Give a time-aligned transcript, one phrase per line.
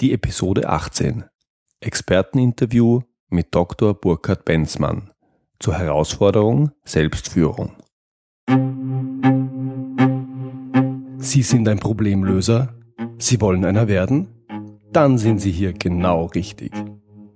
[0.00, 1.24] Die Episode 18.
[1.80, 3.00] Experteninterview
[3.30, 3.94] mit Dr.
[3.94, 5.10] Burkhard Benzmann
[5.58, 7.72] zur Herausforderung Selbstführung.
[11.16, 12.76] Sie sind ein Problemlöser?
[13.18, 14.28] Sie wollen einer werden?
[14.92, 16.70] Dann sind Sie hier genau richtig.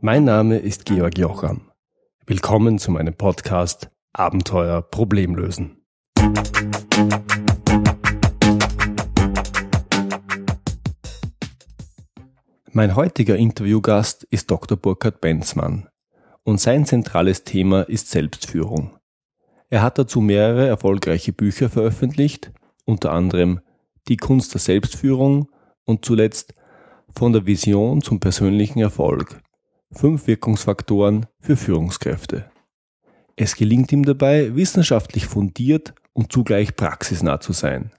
[0.00, 1.72] Mein Name ist Georg Jocham.
[2.26, 5.82] Willkommen zu meinem Podcast Abenteuer Problemlösen.
[12.74, 14.78] Mein heutiger Interviewgast ist Dr.
[14.78, 15.90] Burkhard Benzmann
[16.42, 18.96] und sein zentrales Thema ist Selbstführung.
[19.68, 22.50] Er hat dazu mehrere erfolgreiche Bücher veröffentlicht,
[22.86, 23.60] unter anderem
[24.08, 25.50] Die Kunst der Selbstführung
[25.84, 26.54] und zuletzt
[27.14, 29.42] Von der Vision zum persönlichen Erfolg.
[29.90, 32.50] Fünf Wirkungsfaktoren für Führungskräfte.
[33.36, 37.90] Es gelingt ihm dabei, wissenschaftlich fundiert und zugleich praxisnah zu sein.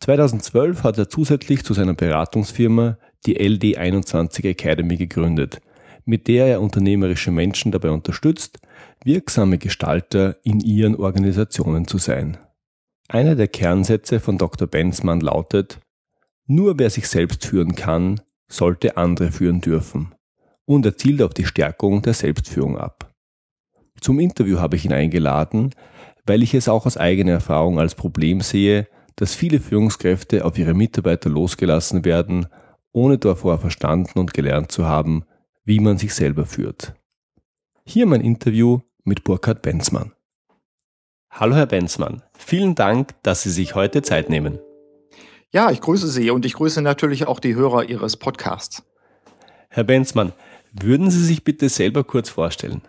[0.00, 5.60] 2012 hat er zusätzlich zu seiner Beratungsfirma die LD21 Academy gegründet,
[6.04, 8.58] mit der er unternehmerische Menschen dabei unterstützt,
[9.04, 12.38] wirksame Gestalter in ihren Organisationen zu sein.
[13.08, 14.68] Einer der Kernsätze von Dr.
[14.68, 15.80] Benzmann lautet,
[16.46, 20.14] nur wer sich selbst führen kann, sollte andere führen dürfen.
[20.64, 23.12] Und er zielt auf die Stärkung der Selbstführung ab.
[24.00, 25.74] Zum Interview habe ich ihn eingeladen,
[26.24, 30.74] weil ich es auch aus eigener Erfahrung als Problem sehe, dass viele Führungskräfte auf ihre
[30.74, 32.46] Mitarbeiter losgelassen werden
[32.92, 35.24] ohne davor verstanden und gelernt zu haben,
[35.64, 36.94] wie man sich selber führt.
[37.84, 40.12] Hier mein Interview mit Burkhard Benzmann.
[41.30, 44.58] Hallo Herr Benzmann, vielen Dank, dass Sie sich heute Zeit nehmen.
[45.52, 48.82] Ja, ich grüße Sie und ich grüße natürlich auch die Hörer Ihres Podcasts.
[49.68, 50.32] Herr Benzmann,
[50.72, 52.82] würden Sie sich bitte selber kurz vorstellen?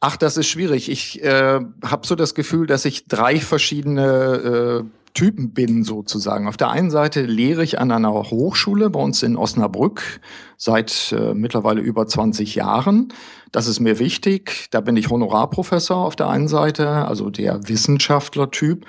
[0.00, 0.90] Ach, das ist schwierig.
[0.90, 6.46] Ich äh, habe so das Gefühl, dass ich drei verschiedene äh, Typen bin sozusagen.
[6.46, 10.20] Auf der einen Seite lehre ich an einer Hochschule bei uns in Osnabrück
[10.56, 13.08] seit äh, mittlerweile über 20 Jahren.
[13.50, 14.68] Das ist mir wichtig.
[14.70, 18.86] Da bin ich Honorarprofessor auf der einen Seite, also der Wissenschaftler-Typ.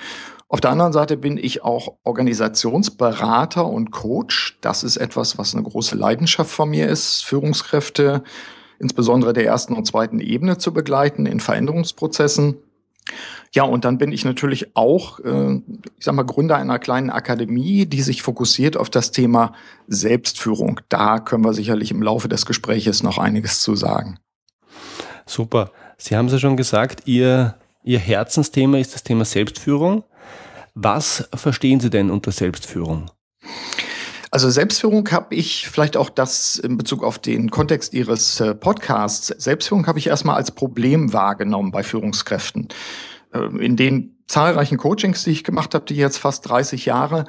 [0.48, 4.60] Auf der anderen Seite bin ich auch Organisationsberater und Coach.
[4.62, 8.22] Das ist etwas, was eine große Leidenschaft von mir ist, Führungskräfte
[8.78, 12.58] insbesondere der ersten und zweiten Ebene zu begleiten in Veränderungsprozessen.
[13.54, 15.56] Ja, und dann bin ich natürlich auch, äh,
[15.98, 19.54] ich sag mal, Gründer einer kleinen Akademie, die sich fokussiert auf das Thema
[19.88, 20.82] Selbstführung.
[20.90, 24.20] Da können wir sicherlich im Laufe des Gespräches noch einiges zu sagen.
[25.26, 25.72] Super.
[25.98, 30.04] Sie haben es ja schon gesagt, Ihr, Ihr Herzensthema ist das Thema Selbstführung.
[30.76, 33.10] Was verstehen Sie denn unter Selbstführung?
[34.32, 39.28] Also Selbstführung habe ich vielleicht auch das in Bezug auf den Kontext Ihres äh, Podcasts.
[39.28, 42.68] Selbstführung habe ich erstmal als Problem wahrgenommen bei Führungskräften.
[43.34, 47.26] Ähm, in den zahlreichen Coachings, die ich gemacht habe, die jetzt fast 30 Jahre,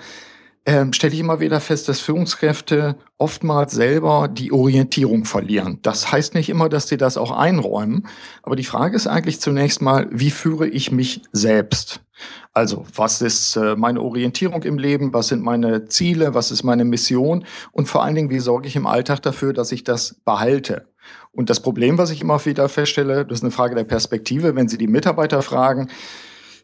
[0.66, 5.78] ähm, stelle ich immer wieder fest, dass Führungskräfte oftmals selber die Orientierung verlieren.
[5.82, 8.06] Das heißt nicht immer, dass sie das auch einräumen,
[8.42, 12.00] aber die Frage ist eigentlich zunächst mal, wie führe ich mich selbst?
[12.52, 15.14] Also, was ist äh, meine Orientierung im Leben?
[15.14, 16.34] Was sind meine Ziele?
[16.34, 17.44] Was ist meine Mission?
[17.72, 20.88] Und vor allen Dingen, wie sorge ich im Alltag dafür, dass ich das behalte?
[21.32, 24.68] Und das Problem, was ich immer wieder feststelle, das ist eine Frage der Perspektive, wenn
[24.68, 25.88] Sie die Mitarbeiter fragen,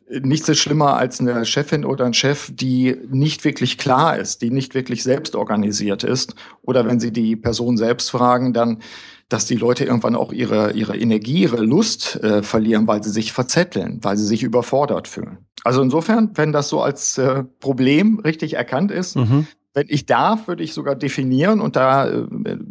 [0.09, 4.50] nichts ist schlimmer als eine Chefin oder ein Chef, die nicht wirklich klar ist, die
[4.50, 6.34] nicht wirklich selbst organisiert ist.
[6.62, 8.83] Oder wenn Sie die Person selbst fragen, dann,
[9.28, 13.33] dass die Leute irgendwann auch ihre, ihre Energie, ihre Lust äh, verlieren, weil sie sich
[13.33, 15.39] verzetteln, weil sie sich überfordert fühlen.
[15.65, 19.49] Also insofern, wenn das so als äh, Problem richtig erkannt ist, mhm.
[19.75, 22.27] wenn ich darf, würde ich sogar definieren und da äh,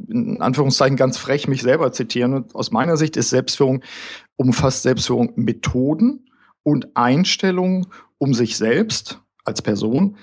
[0.07, 2.33] in Anführungszeichen ganz frech mich selber zitieren.
[2.33, 3.83] Und aus meiner Sicht ist Selbstführung,
[4.37, 6.24] umfasst Selbstführung Methoden,
[6.65, 7.85] und Einstellungen,
[8.17, 10.17] um sich selbst als Person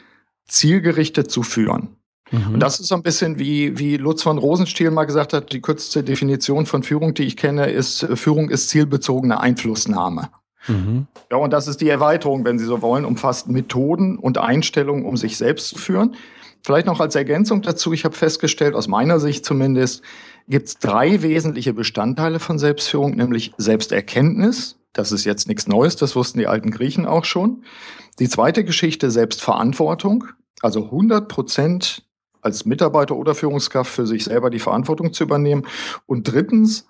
[0.46, 1.96] zielgerichtet zu führen.
[2.32, 2.54] Mhm.
[2.54, 5.60] Und das ist so ein bisschen wie, wie Lutz von Rosenstiel mal gesagt hat, die
[5.60, 10.30] kürzeste Definition von Führung, die ich kenne, ist, Führung ist zielbezogene Einflussnahme.
[10.66, 11.06] Mhm.
[11.30, 15.16] Ja, und das ist die Erweiterung, wenn Sie so wollen, umfasst Methoden und Einstellungen, um
[15.16, 16.16] sich selbst zu führen.
[16.64, 20.02] Vielleicht noch als Ergänzung dazu, ich habe festgestellt, aus meiner Sicht zumindest,
[20.48, 26.16] gibt es drei wesentliche Bestandteile von Selbstführung, nämlich Selbsterkenntnis, das ist jetzt nichts Neues, das
[26.16, 27.64] wussten die alten Griechen auch schon.
[28.18, 30.24] Die zweite Geschichte, Selbstverantwortung,
[30.60, 32.04] also 100 Prozent
[32.40, 35.66] als Mitarbeiter oder Führungskraft für sich selber die Verantwortung zu übernehmen.
[36.06, 36.86] Und drittens,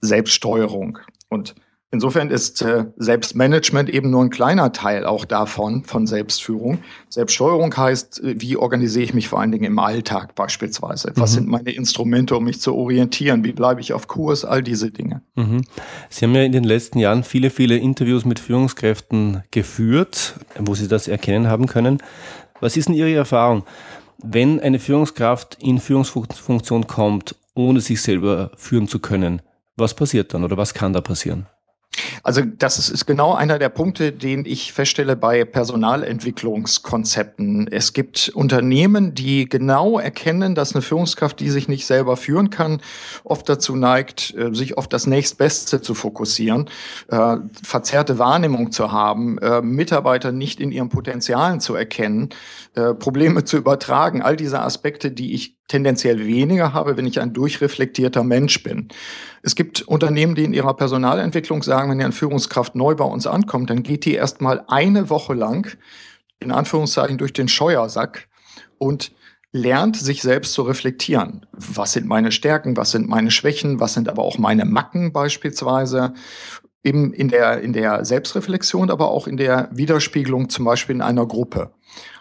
[0.00, 0.98] Selbststeuerung.
[1.28, 1.54] Und
[1.92, 6.78] Insofern ist äh, Selbstmanagement eben nur ein kleiner Teil auch davon, von Selbstführung.
[7.08, 11.12] Selbststeuerung heißt, äh, wie organisiere ich mich vor allen Dingen im Alltag beispielsweise?
[11.16, 11.34] Was mhm.
[11.34, 13.42] sind meine Instrumente, um mich zu orientieren?
[13.44, 14.44] Wie bleibe ich auf Kurs?
[14.44, 15.22] All diese Dinge.
[15.34, 15.64] Mhm.
[16.08, 20.86] Sie haben ja in den letzten Jahren viele, viele Interviews mit Führungskräften geführt, wo Sie
[20.86, 21.98] das erkennen haben können.
[22.60, 23.64] Was ist denn Ihre Erfahrung?
[24.22, 29.42] wenn eine Führungskraft in Führungsfunktion kommt, ohne sich selber führen zu können,
[29.76, 31.46] was passiert dann oder was kann da passieren?
[32.22, 37.66] Also das ist genau einer der Punkte, den ich feststelle bei Personalentwicklungskonzepten.
[37.70, 42.80] Es gibt Unternehmen, die genau erkennen, dass eine Führungskraft, die sich nicht selber führen kann,
[43.24, 46.68] oft dazu neigt, äh, sich auf das nächstbeste zu fokussieren,
[47.08, 52.30] äh, verzerrte Wahrnehmung zu haben, äh, Mitarbeiter nicht in ihren Potenzialen zu erkennen,
[53.00, 58.24] Probleme zu übertragen, all diese Aspekte, die ich tendenziell weniger habe, wenn ich ein durchreflektierter
[58.24, 58.88] Mensch bin.
[59.42, 63.70] Es gibt Unternehmen, die in ihrer Personalentwicklung sagen, wenn eine Führungskraft neu bei uns ankommt,
[63.70, 65.76] dann geht die erst mal eine Woche lang
[66.40, 68.28] in Anführungszeichen durch den Scheuersack
[68.78, 69.12] und
[69.52, 71.46] lernt, sich selbst zu reflektieren.
[71.52, 76.14] Was sind meine Stärken, was sind meine Schwächen, was sind aber auch meine Macken beispielsweise.
[76.82, 81.26] Eben in der, in der Selbstreflexion, aber auch in der Widerspiegelung zum Beispiel in einer
[81.26, 81.72] Gruppe.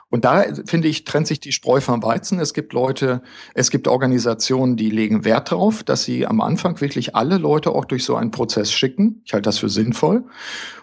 [0.09, 2.39] Und da, finde ich, trennt sich die Spreu vom Weizen.
[2.39, 3.21] Es gibt Leute,
[3.53, 7.85] es gibt Organisationen, die legen Wert darauf, dass sie am Anfang wirklich alle Leute auch
[7.85, 9.21] durch so einen Prozess schicken.
[9.25, 10.23] Ich halte das für sinnvoll.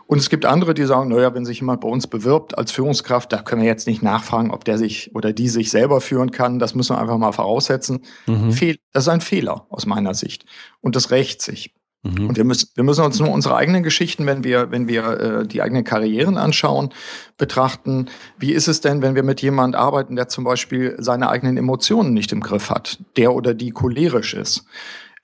[0.06, 3.32] Und es gibt andere, die sagen, naja, wenn sich jemand bei uns bewirbt als Führungskraft,
[3.32, 6.60] da können wir jetzt nicht nachfragen, ob der sich oder die sich selber führen kann.
[6.60, 8.04] Das müssen wir einfach mal voraussetzen.
[8.26, 8.50] Mhm.
[8.92, 10.46] Das ist ein Fehler aus meiner Sicht.
[10.80, 11.74] Und das rächt sich.
[12.06, 12.28] Mhm.
[12.28, 15.46] Und wir müssen, wir müssen uns nur unsere eigenen Geschichten, wenn wir, wenn wir äh,
[15.46, 16.90] die eigenen Karrieren anschauen,
[17.38, 18.06] betrachten.
[18.38, 22.14] Wie ist es denn, wenn wir mit jemand arbeiten, der zum Beispiel seine eigenen Emotionen
[22.14, 24.64] nicht im Griff hat, der oder die cholerisch ist?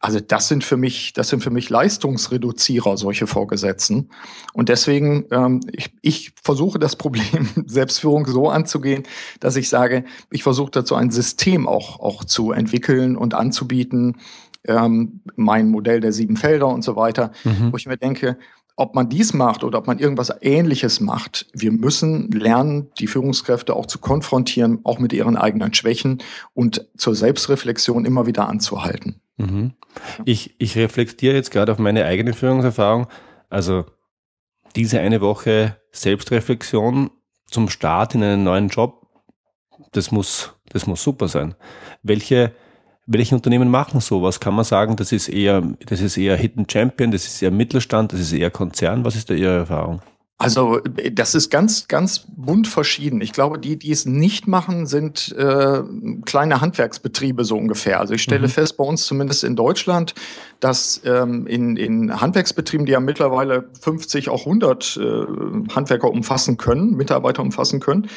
[0.02, 4.10] Also das sind für mich, das sind für mich Leistungsreduzierer, solche Vorgesetzten.
[4.52, 9.04] Und deswegen, ähm, ich, ich versuche das Problem Selbstführung so anzugehen,
[9.38, 14.16] dass ich sage, ich versuche dazu ein System auch, auch zu entwickeln und anzubieten,
[14.66, 17.72] ähm, mein Modell der sieben Felder und so weiter, mhm.
[17.72, 18.38] wo ich mir denke,
[18.76, 23.76] ob man dies macht oder ob man irgendwas Ähnliches macht, wir müssen lernen, die Führungskräfte
[23.76, 26.22] auch zu konfrontieren, auch mit ihren eigenen Schwächen
[26.54, 29.20] und zur Selbstreflexion immer wieder anzuhalten.
[29.36, 29.72] Mhm.
[30.24, 33.08] Ich, ich reflektiere jetzt gerade auf meine eigene Führungserfahrung.
[33.50, 33.84] Also
[34.74, 37.10] diese eine Woche Selbstreflexion
[37.46, 39.06] zum Start in einen neuen Job,
[39.92, 41.54] das muss, das muss super sein.
[42.02, 42.52] Welche
[43.06, 44.40] welche Unternehmen machen sowas?
[44.40, 48.12] Kann man sagen, das ist eher, das ist eher Hidden Champion, das ist eher Mittelstand,
[48.12, 49.04] das ist eher Konzern?
[49.04, 50.02] Was ist da Ihre Erfahrung?
[50.42, 50.80] Also
[51.12, 53.20] das ist ganz, ganz bunt verschieden.
[53.20, 55.82] Ich glaube, die, die es nicht machen, sind äh,
[56.24, 58.00] kleine Handwerksbetriebe so ungefähr.
[58.00, 58.52] Also ich stelle mhm.
[58.52, 60.14] fest, bei uns zumindest in Deutschland,
[60.58, 66.96] dass ähm, in, in Handwerksbetrieben, die ja mittlerweile 50, auch 100 äh, Handwerker umfassen können,
[66.96, 68.08] Mitarbeiter umfassen können,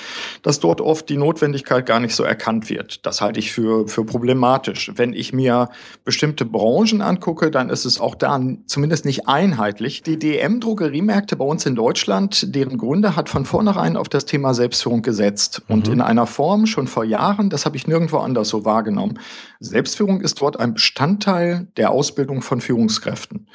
[0.42, 3.06] dass dort oft die Notwendigkeit gar nicht so erkannt wird.
[3.06, 4.92] Das halte ich für, für problematisch.
[4.96, 5.70] Wenn ich mir
[6.04, 10.02] bestimmte Branchen angucke, dann ist es auch da zumindest nicht einheitlich.
[10.02, 14.54] Die DM-Drogeriemärkte bei uns in Deutschland Deutschland, deren Gründer hat von vornherein auf das Thema
[14.54, 15.64] Selbstführung gesetzt.
[15.68, 15.96] Und mhm.
[15.96, 19.20] in einer Form schon vor Jahren, das habe ich nirgendwo anders so wahrgenommen.
[19.60, 23.48] Selbstführung ist dort ein Bestandteil der Ausbildung von Führungskräften.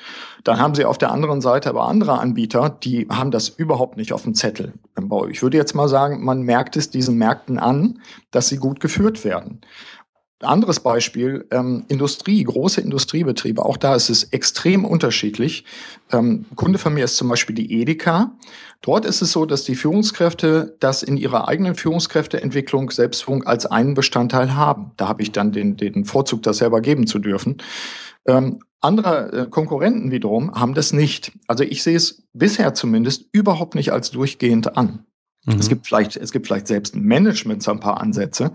[0.44, 4.12] Dann haben sie auf der anderen Seite aber andere Anbieter, die haben das überhaupt nicht
[4.12, 4.74] auf dem Zettel.
[5.30, 9.24] Ich würde jetzt mal sagen, man merkt es diesen Märkten an, dass sie gut geführt
[9.24, 9.62] werden.
[10.42, 15.64] Anderes Beispiel, ähm, Industrie, große Industriebetriebe, auch da ist es extrem unterschiedlich.
[16.12, 18.32] Ähm, Kunde von mir ist zum Beispiel die Edeka.
[18.80, 23.94] Dort ist es so, dass die Führungskräfte das in ihrer eigenen Führungskräfteentwicklung Selbstführung als einen
[23.94, 24.92] Bestandteil haben.
[24.96, 27.58] Da habe ich dann den, den Vorzug, das selber geben zu dürfen.
[28.26, 31.32] Ähm, andere äh, Konkurrenten wiederum haben das nicht.
[31.46, 35.04] Also ich sehe es bisher zumindest überhaupt nicht als durchgehend an.
[35.44, 35.58] Mhm.
[35.58, 38.52] Es gibt vielleicht, es gibt vielleicht selbst ein Management so ein paar Ansätze.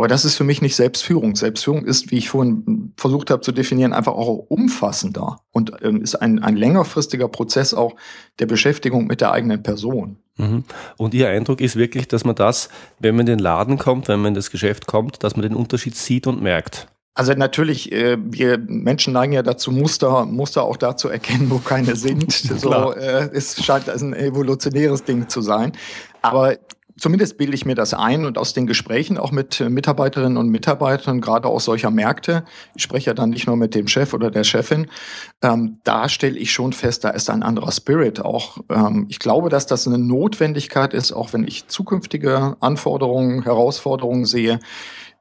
[0.00, 1.36] Aber das ist für mich nicht Selbstführung.
[1.36, 6.14] Selbstführung ist, wie ich vorhin versucht habe zu definieren, einfach auch umfassender und ähm, ist
[6.14, 7.96] ein, ein längerfristiger Prozess auch
[8.38, 10.16] der Beschäftigung mit der eigenen Person.
[10.38, 10.64] Mhm.
[10.96, 14.20] Und Ihr Eindruck ist wirklich, dass man das, wenn man in den Laden kommt, wenn
[14.20, 16.88] man in das Geschäft kommt, dass man den Unterschied sieht und merkt.
[17.12, 21.58] Also natürlich, äh, wir Menschen neigen ja dazu, Muster, Muster auch da zu erkennen, wo
[21.58, 22.32] keine sind.
[22.58, 25.72] so, äh, es scheint ein evolutionäres Ding zu sein.
[26.22, 26.56] Aber
[27.00, 31.22] Zumindest bilde ich mir das ein und aus den Gesprächen auch mit Mitarbeiterinnen und Mitarbeitern,
[31.22, 34.44] gerade aus solcher Märkte, ich spreche ja dann nicht nur mit dem Chef oder der
[34.44, 34.86] Chefin,
[35.40, 38.58] ähm, da stelle ich schon fest, da ist ein anderer Spirit auch.
[38.68, 44.60] Ähm, ich glaube, dass das eine Notwendigkeit ist, auch wenn ich zukünftige Anforderungen, Herausforderungen sehe,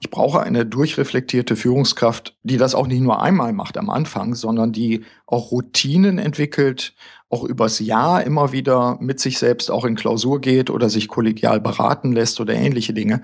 [0.01, 4.71] ich brauche eine durchreflektierte Führungskraft, die das auch nicht nur einmal macht am Anfang, sondern
[4.71, 6.93] die auch Routinen entwickelt,
[7.29, 11.61] auch übers Jahr immer wieder mit sich selbst auch in Klausur geht oder sich kollegial
[11.61, 13.21] beraten lässt oder ähnliche Dinge,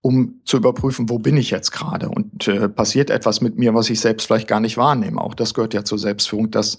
[0.00, 3.90] um zu überprüfen, wo bin ich jetzt gerade und äh, passiert etwas mit mir, was
[3.90, 5.20] ich selbst vielleicht gar nicht wahrnehme.
[5.20, 6.78] Auch das gehört ja zur Selbstführung, dass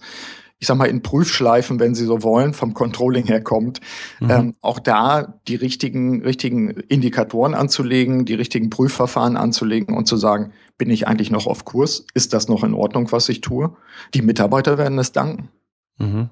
[0.57, 3.81] ich sag mal, in Prüfschleifen, wenn Sie so wollen, vom Controlling her kommt,
[4.21, 4.29] mhm.
[4.29, 10.53] ähm, auch da die richtigen, richtigen Indikatoren anzulegen, die richtigen Prüfverfahren anzulegen und zu sagen,
[10.77, 12.05] bin ich eigentlich noch auf Kurs?
[12.13, 13.75] Ist das noch in Ordnung, was ich tue?
[14.13, 15.49] Die Mitarbeiter werden es danken.
[15.97, 16.29] Mhm.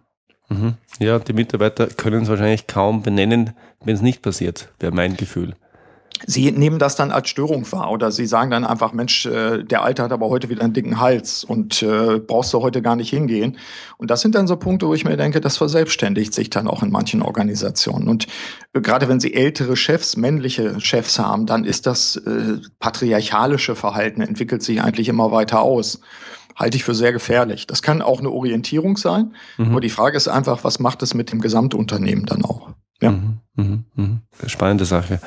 [0.54, 0.74] Mhm.
[1.00, 3.52] Ja, die Mitarbeiter können es wahrscheinlich kaum benennen,
[3.84, 5.56] wenn es nicht passiert, wäre mein Gefühl.
[6.26, 9.84] Sie nehmen das dann als Störung wahr oder Sie sagen dann einfach, Mensch, äh, der
[9.84, 13.10] Alte hat aber heute wieder einen dicken Hals und äh, brauchst du heute gar nicht
[13.10, 13.58] hingehen.
[13.98, 16.82] Und das sind dann so Punkte, wo ich mir denke, das verselbstständigt sich dann auch
[16.82, 18.08] in manchen Organisationen.
[18.08, 18.28] Und
[18.74, 24.22] äh, gerade wenn Sie ältere Chefs, männliche Chefs haben, dann ist das äh, patriarchalische Verhalten
[24.22, 26.00] entwickelt sich eigentlich immer weiter aus
[26.56, 27.68] halte ich für sehr gefährlich.
[27.68, 29.72] Das kann auch eine Orientierung sein, mhm.
[29.72, 32.70] aber die Frage ist einfach, was macht es mit dem Gesamtunternehmen dann auch?
[33.02, 33.12] Ja.
[33.12, 34.22] Mhm, mh, mh.
[34.48, 35.20] Spannende Sache.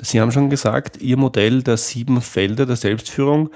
[0.00, 3.50] Sie haben schon gesagt, Ihr Modell der sieben Felder der Selbstführung.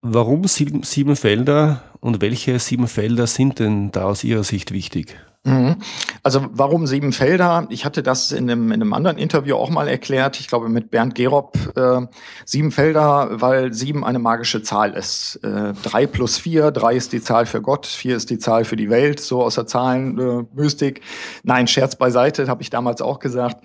[0.00, 5.16] Warum sieben Felder und welche sieben Felder sind denn da aus Ihrer Sicht wichtig?
[5.44, 5.76] Mhm.
[6.22, 7.66] Also warum sieben Felder?
[7.70, 10.90] Ich hatte das in einem, in einem anderen Interview auch mal erklärt, ich glaube mit
[10.90, 11.56] Bernd Gerob.
[11.76, 12.06] Äh,
[12.44, 15.36] sieben Felder, weil sieben eine magische Zahl ist.
[15.42, 18.76] Äh, drei plus vier, drei ist die Zahl für Gott, vier ist die Zahl für
[18.76, 20.98] die Welt, so aus der Zahlenmystik.
[20.98, 21.02] Äh,
[21.42, 23.64] Nein, Scherz beiseite, habe ich damals auch gesagt.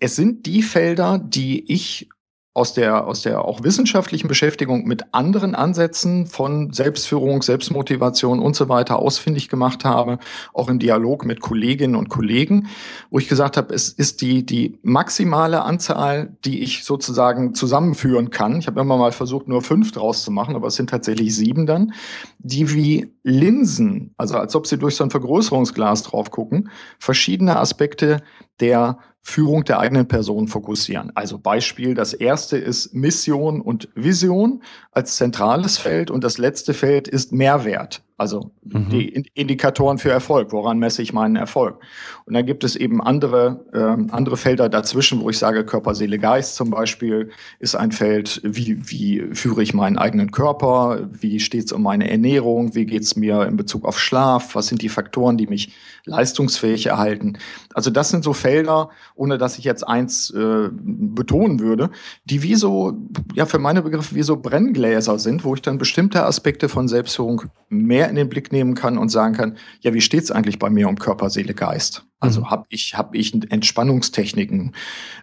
[0.00, 2.08] Es sind die Felder, die ich
[2.52, 8.68] aus der, aus der auch wissenschaftlichen Beschäftigung mit anderen Ansätzen von Selbstführung, Selbstmotivation und so
[8.68, 10.18] weiter ausfindig gemacht habe,
[10.52, 12.66] auch im Dialog mit Kolleginnen und Kollegen,
[13.08, 18.58] wo ich gesagt habe, es ist die, die maximale Anzahl, die ich sozusagen zusammenführen kann.
[18.58, 21.66] Ich habe immer mal versucht, nur fünf draus zu machen, aber es sind tatsächlich sieben
[21.66, 21.92] dann,
[22.40, 28.22] die wie Linsen, also als ob sie durch so ein Vergrößerungsglas drauf gucken, verschiedene Aspekte
[28.58, 31.12] der Führung der eigenen Person fokussieren.
[31.14, 34.62] Also Beispiel, das erste ist Mission und Vision
[34.92, 38.02] als zentrales Feld und das letzte Feld ist Mehrwert.
[38.20, 38.90] Also mhm.
[38.90, 41.80] die Indikatoren für Erfolg, woran messe ich meinen Erfolg?
[42.26, 46.18] Und dann gibt es eben andere, äh, andere Felder dazwischen, wo ich sage, Körper, Seele,
[46.18, 51.64] Geist zum Beispiel ist ein Feld, wie, wie führe ich meinen eigenen Körper, wie steht
[51.64, 54.90] es um meine Ernährung, wie geht es mir in Bezug auf Schlaf, was sind die
[54.90, 55.72] Faktoren, die mich
[56.04, 57.38] leistungsfähig erhalten.
[57.72, 61.90] Also das sind so Felder, ohne dass ich jetzt eins äh, betonen würde,
[62.24, 62.96] die wie so,
[63.34, 67.42] ja für meine Begriffe wie so Brenngläser sind, wo ich dann bestimmte Aspekte von Selbstführung
[67.68, 70.88] mehr in den Blick nehmen kann und sagen kann, ja, wie steht's eigentlich bei mir
[70.88, 72.06] um Körper, Seele, Geist?
[72.18, 72.50] Also mhm.
[72.50, 74.74] habe ich, hab ich Entspannungstechniken?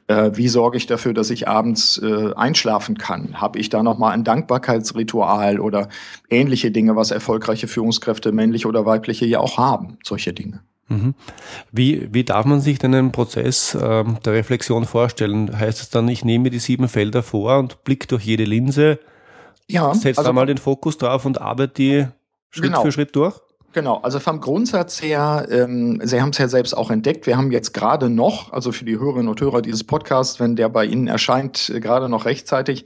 [0.06, 3.42] Äh, wie sorge ich dafür, dass ich abends äh, einschlafen kann?
[3.42, 5.90] Habe ich da nochmal ein Dankbarkeitsritual oder
[6.30, 9.98] ähnliche Dinge, was erfolgreiche Führungskräfte, männliche oder weibliche, ja auch haben?
[10.04, 10.62] Solche Dinge.
[10.90, 11.16] Mhm.
[11.72, 15.58] Wie, wie darf man sich denn einen Prozess ähm, der Reflexion vorstellen?
[15.58, 19.00] Heißt es dann, ich nehme die sieben Felder vor und blicke durch jede Linse,
[19.70, 22.08] ja, setze also, da mal den Fokus drauf und arbeite die
[22.50, 22.84] Schritt genau.
[22.84, 23.36] für Schritt durch?
[23.74, 27.52] Genau, also vom Grundsatz her, ähm, Sie haben es ja selbst auch entdeckt, wir haben
[27.52, 31.08] jetzt gerade noch, also für die Hörerinnen und Hörer dieses Podcasts, wenn der bei Ihnen
[31.08, 32.86] erscheint, äh, gerade noch rechtzeitig,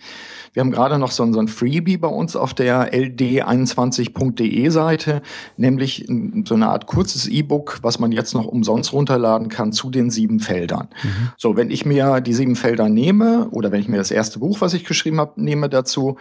[0.54, 5.22] wir haben gerade noch so, so ein Freebie bei uns auf der ld21.de Seite,
[5.58, 6.06] nämlich
[6.46, 10.40] so eine Art kurzes E-Book, was man jetzt noch umsonst runterladen kann zu den sieben
[10.40, 10.90] Feldern.
[11.04, 11.30] Mhm.
[11.38, 14.62] So, wenn ich mir die sieben Felder nehme oder wenn ich mir das erste Buch,
[14.62, 16.18] was ich geschrieben habe, nehme dazu,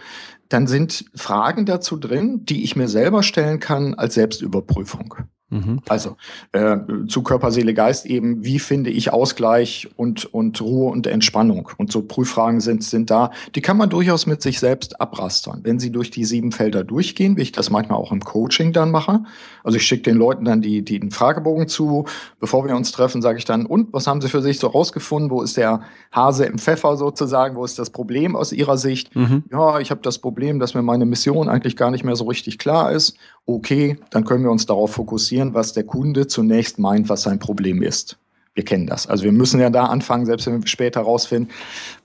[0.49, 5.15] dann sind Fragen dazu drin, die ich mir selber stellen kann als Selbstüberprüfung.
[5.51, 5.81] Mhm.
[5.89, 6.15] Also
[6.53, 6.77] äh,
[7.07, 11.69] zu Körper, Seele, Geist eben, wie finde ich Ausgleich und, und Ruhe und Entspannung?
[11.77, 15.59] Und so Prüffragen sind, sind da, die kann man durchaus mit sich selbst abrastern.
[15.63, 18.91] Wenn sie durch die sieben Felder durchgehen, wie ich das manchmal auch im Coaching dann
[18.91, 19.23] mache.
[19.63, 22.05] Also ich schicke den Leuten dann die, die den Fragebogen zu.
[22.39, 25.29] Bevor wir uns treffen, sage ich dann, und was haben sie für sich so rausgefunden?
[25.29, 25.81] Wo ist der
[26.13, 27.57] Hase im Pfeffer sozusagen?
[27.57, 29.13] Wo ist das Problem aus ihrer Sicht?
[29.15, 29.43] Mhm.
[29.51, 32.57] Ja, ich habe das Problem, dass mir meine Mission eigentlich gar nicht mehr so richtig
[32.57, 37.23] klar ist okay, dann können wir uns darauf fokussieren, was der Kunde zunächst meint, was
[37.23, 38.17] sein Problem ist.
[38.53, 39.07] Wir kennen das.
[39.07, 41.53] Also wir müssen ja da anfangen, selbst wenn wir später rausfinden,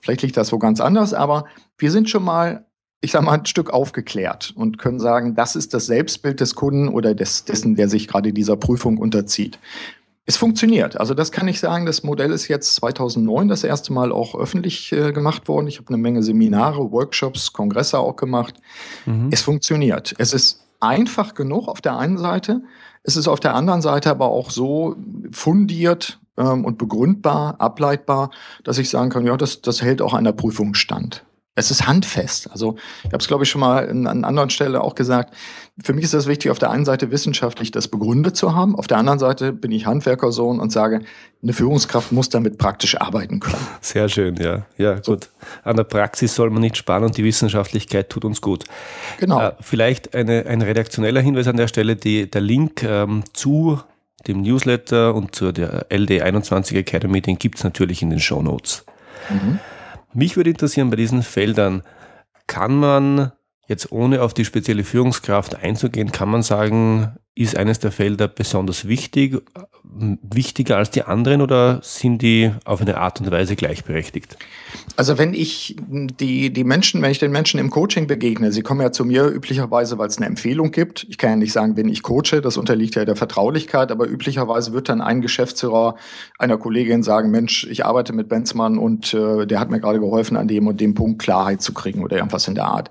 [0.01, 1.45] vielleicht liegt das wo ganz anders, aber
[1.77, 2.65] wir sind schon mal,
[3.01, 6.87] ich sag mal, ein Stück aufgeklärt und können sagen, das ist das Selbstbild des Kunden
[6.87, 9.59] oder des, dessen, der sich gerade dieser Prüfung unterzieht.
[10.29, 10.99] Es funktioniert.
[10.99, 11.85] Also das kann ich sagen.
[11.85, 15.67] Das Modell ist jetzt 2009 das erste Mal auch öffentlich äh, gemacht worden.
[15.67, 18.55] Ich habe eine Menge Seminare, Workshops, Kongresse auch gemacht.
[19.05, 19.29] Mhm.
[19.31, 20.13] Es funktioniert.
[20.17, 22.61] Es ist einfach genug auf der einen Seite.
[23.07, 24.97] Es ist auf der anderen Seite aber auch so
[25.31, 28.31] fundiert ähm, und begründbar, ableitbar,
[28.65, 31.23] dass ich sagen kann, ja, das, das hält auch einer Prüfung stand.
[31.57, 32.51] Es ist handfest.
[32.51, 35.33] Also ich habe es, glaube ich, schon mal an, an anderen Stelle auch gesagt.
[35.83, 38.75] Für mich ist das wichtig, auf der einen Seite wissenschaftlich das begründet zu haben.
[38.75, 41.01] Auf der anderen Seite bin ich Handwerkersohn und sage,
[41.41, 43.65] eine Führungskraft muss damit praktisch arbeiten können.
[43.81, 44.67] Sehr schön, ja.
[44.77, 45.13] Ja, so.
[45.13, 45.29] gut.
[45.63, 48.65] An der Praxis soll man nicht sparen und die Wissenschaftlichkeit tut uns gut.
[49.19, 49.41] Genau.
[49.41, 51.95] Äh, vielleicht eine, ein redaktioneller Hinweis an der Stelle.
[51.95, 53.79] Die, der Link ähm, zu
[54.27, 58.85] dem Newsletter und zu der LD21 Academy, den gibt's natürlich in den Show Notes.
[59.29, 59.59] Mhm.
[60.17, 61.83] Mich würde interessieren bei diesen Feldern,
[62.47, 63.33] kann man
[63.67, 68.87] jetzt ohne auf die spezielle Führungskraft einzugehen, kann man sagen, ist eines der Felder besonders
[68.87, 69.41] wichtig,
[69.83, 74.37] wichtiger als die anderen oder sind die auf eine Art und Weise gleichberechtigt?
[74.95, 78.81] Also wenn ich die, die Menschen, wenn ich den Menschen im Coaching begegne, sie kommen
[78.81, 81.05] ja zu mir üblicherweise, weil es eine Empfehlung gibt.
[81.09, 84.73] Ich kann ja nicht sagen, wenn ich coache, das unterliegt ja der Vertraulichkeit, aber üblicherweise
[84.73, 85.95] wird dann ein Geschäftsführer
[86.37, 90.37] einer Kollegin sagen, Mensch, ich arbeite mit Benzmann und äh, der hat mir gerade geholfen,
[90.37, 92.89] an dem und dem Punkt Klarheit zu kriegen oder irgendwas in der Art.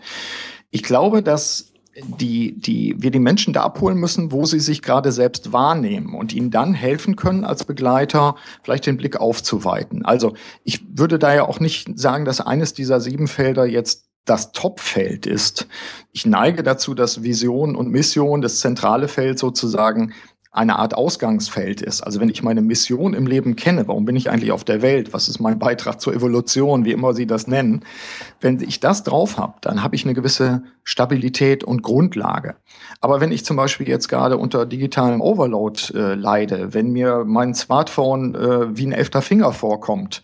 [0.71, 1.73] Ich glaube, dass
[2.03, 6.35] die, die, wir die Menschen da abholen müssen, wo sie sich gerade selbst wahrnehmen und
[6.35, 10.05] ihnen dann helfen können, als Begleiter vielleicht den Blick aufzuweiten.
[10.05, 10.35] Also
[10.65, 15.25] ich würde da ja auch nicht sagen, dass eines dieser sieben Felder jetzt das Topfeld
[15.25, 15.69] ist.
[16.13, 20.13] Ich neige dazu, dass Vision und Mission, das zentrale Feld sozusagen,
[20.57, 22.01] eine Art Ausgangsfeld ist.
[22.01, 25.13] Also wenn ich meine Mission im Leben kenne, warum bin ich eigentlich auf der Welt,
[25.13, 27.85] was ist mein Beitrag zur Evolution, wie immer Sie das nennen,
[28.41, 32.57] wenn ich das drauf habe, dann habe ich eine gewisse Stabilität und Grundlage.
[33.01, 37.55] Aber wenn ich zum Beispiel jetzt gerade unter digitalem Overload äh, leide, wenn mir mein
[37.55, 40.23] Smartphone äh, wie ein elfter Finger vorkommt,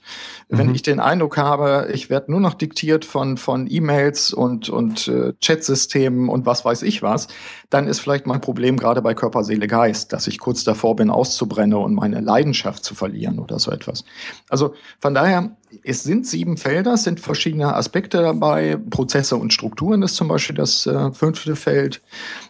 [0.48, 0.58] mhm.
[0.58, 5.08] wenn ich den Eindruck habe, ich werde nur noch diktiert von, von E-Mails und, und
[5.08, 7.28] äh, Chatsystemen und was weiß ich was,
[7.70, 11.10] dann ist vielleicht mein Problem gerade bei Körper, Seele, Geist, dass ich kurz davor bin,
[11.10, 14.04] auszubrennen und meine Leidenschaft zu verlieren oder so etwas.
[14.48, 18.76] Also von daher, es sind sieben Felder, es sind verschiedene Aspekte dabei.
[18.90, 22.02] Prozesse und Strukturen ist zum Beispiel das äh, fünfte Feld.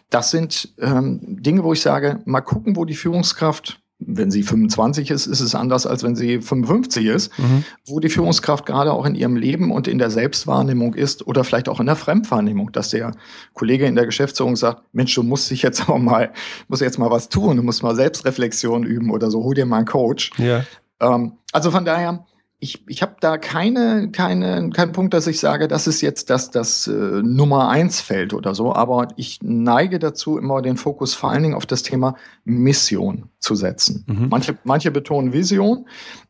[0.09, 5.11] Das sind ähm, Dinge, wo ich sage, mal gucken, wo die Führungskraft wenn sie 25
[5.11, 7.63] ist, ist es anders, als wenn sie 55 ist, mhm.
[7.85, 11.69] wo die Führungskraft gerade auch in ihrem Leben und in der Selbstwahrnehmung ist oder vielleicht
[11.69, 13.15] auch in der Fremdwahrnehmung, dass der
[13.53, 16.31] Kollege in der Geschäftsführung sagt, Mensch, du musst dich jetzt auch mal,
[16.67, 19.77] musst jetzt mal was tun, du musst mal Selbstreflexion üben oder so, hol dir mal
[19.77, 20.31] einen Coach.
[20.37, 20.63] Ja.
[20.99, 22.25] Ähm, also von daher,
[22.63, 26.49] ich, ich habe da keine, keine, keinen Punkt, dass ich sage, das ist jetzt das,
[26.49, 26.91] das äh,
[27.21, 31.55] Nummer eins Feld oder so, aber ich neige dazu, immer den Fokus vor allen Dingen
[31.55, 34.05] auf das Thema Mission zu setzen.
[34.07, 34.29] Mhm.
[34.29, 35.87] Manche, manche betonen Vision.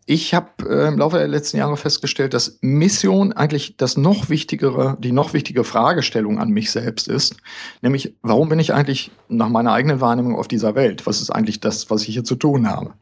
[0.08, 4.98] Ich habe äh, im Laufe der letzten Jahre festgestellt, dass Mission eigentlich das noch wichtigere,
[5.00, 7.38] die noch wichtige Fragestellung an mich selbst ist,
[7.84, 11.06] nämlich warum bin ich eigentlich nach meiner eigenen Wahrnehmung auf dieser Welt?
[11.06, 12.96] Was ist eigentlich das, was ich hier zu tun habe?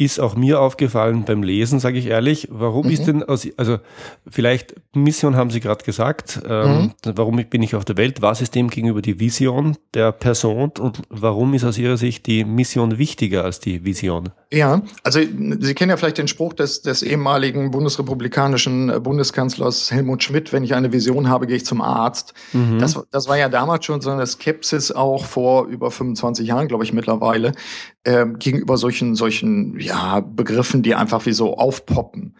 [0.00, 2.48] Ist auch mir aufgefallen beim Lesen, sage ich ehrlich.
[2.50, 2.92] Warum mhm.
[2.92, 3.78] ist denn, aus, also
[4.28, 7.12] vielleicht Mission haben Sie gerade gesagt, ähm, mhm.
[7.14, 8.22] warum bin ich auf der Welt?
[8.22, 12.44] Was ist dem gegenüber die Vision der Person und warum ist aus Ihrer Sicht die
[12.44, 14.30] Mission wichtiger als die Vision?
[14.50, 20.22] Ja, also Sie kennen ja vielleicht den Spruch des, des ehemaligen bundesrepublikanischen äh, Bundeskanzlers Helmut
[20.22, 22.32] Schmidt, wenn ich eine Vision habe, gehe ich zum Arzt.
[22.54, 22.78] Mhm.
[22.78, 26.84] Das, das war ja damals schon so eine Skepsis auch vor über 25 Jahren, glaube
[26.84, 27.52] ich, mittlerweile,
[28.04, 32.34] äh, gegenüber solchen, solchen ja, Begriffen, die einfach wie so aufpoppen.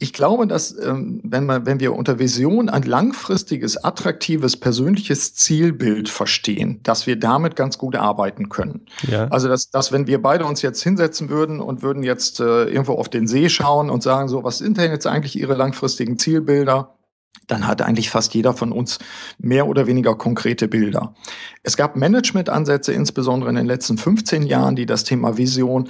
[0.00, 6.08] Ich glaube, dass ähm, wenn man, wenn wir unter Vision ein langfristiges, attraktives, persönliches Zielbild
[6.08, 8.86] verstehen, dass wir damit ganz gut arbeiten können.
[9.08, 9.26] Ja.
[9.28, 12.92] Also dass, dass wenn wir beide uns jetzt hinsetzen würden und würden jetzt äh, irgendwo
[12.92, 16.97] auf den See schauen und sagen so, was sind denn jetzt eigentlich Ihre langfristigen Zielbilder?
[17.46, 18.98] Dann hat eigentlich fast jeder von uns
[19.38, 21.14] mehr oder weniger konkrete Bilder.
[21.62, 25.88] Es gab Management-Ansätze, insbesondere in den letzten 15 Jahren, die das Thema Vision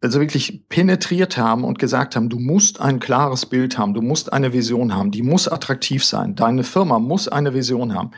[0.00, 4.32] also wirklich penetriert haben und gesagt haben, du musst ein klares Bild haben, du musst
[4.32, 8.10] eine Vision haben, die muss attraktiv sein, deine Firma muss eine Vision haben.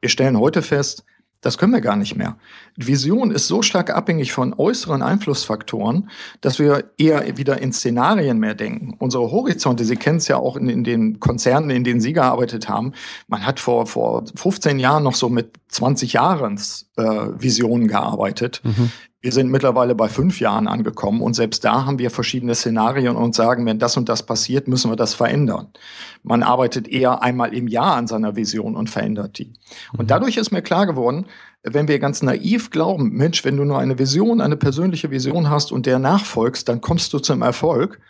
[0.00, 1.04] Wir stellen heute fest,
[1.40, 2.36] das können wir gar nicht mehr.
[2.76, 8.54] Vision ist so stark abhängig von äußeren Einflussfaktoren, dass wir eher wieder in Szenarien mehr
[8.54, 8.94] denken.
[8.98, 12.68] Unsere Horizonte, Sie kennen es ja auch in, in, den Konzernen, in denen Sie gearbeitet
[12.68, 12.92] haben.
[13.26, 16.60] Man hat vor, vor 15 Jahren noch so mit 20 Jahren
[16.96, 18.60] äh, Visionen gearbeitet.
[18.64, 18.90] Mhm.
[19.22, 23.34] Wir sind mittlerweile bei fünf Jahren angekommen und selbst da haben wir verschiedene Szenarien und
[23.34, 25.68] sagen, wenn das und das passiert, müssen wir das verändern.
[26.22, 29.52] Man arbeitet eher einmal im Jahr an seiner Vision und verändert die.
[29.92, 30.08] Und mhm.
[30.08, 31.26] dadurch ist mir klar geworden,
[31.62, 35.70] wenn wir ganz naiv glauben, Mensch, wenn du nur eine Vision, eine persönliche Vision hast
[35.70, 38.00] und der nachfolgst, dann kommst du zum Erfolg.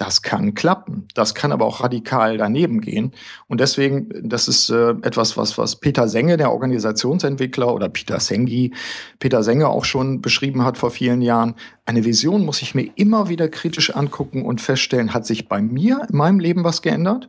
[0.00, 1.08] Das kann klappen.
[1.14, 3.12] Das kann aber auch radikal daneben gehen.
[3.48, 8.72] Und deswegen, das ist äh, etwas, was, was Peter Senge, der Organisationsentwickler, oder Peter Sengi,
[9.18, 11.54] Peter Senge auch schon beschrieben hat vor vielen Jahren.
[11.84, 16.06] Eine Vision muss ich mir immer wieder kritisch angucken und feststellen, hat sich bei mir
[16.08, 17.28] in meinem Leben was geändert?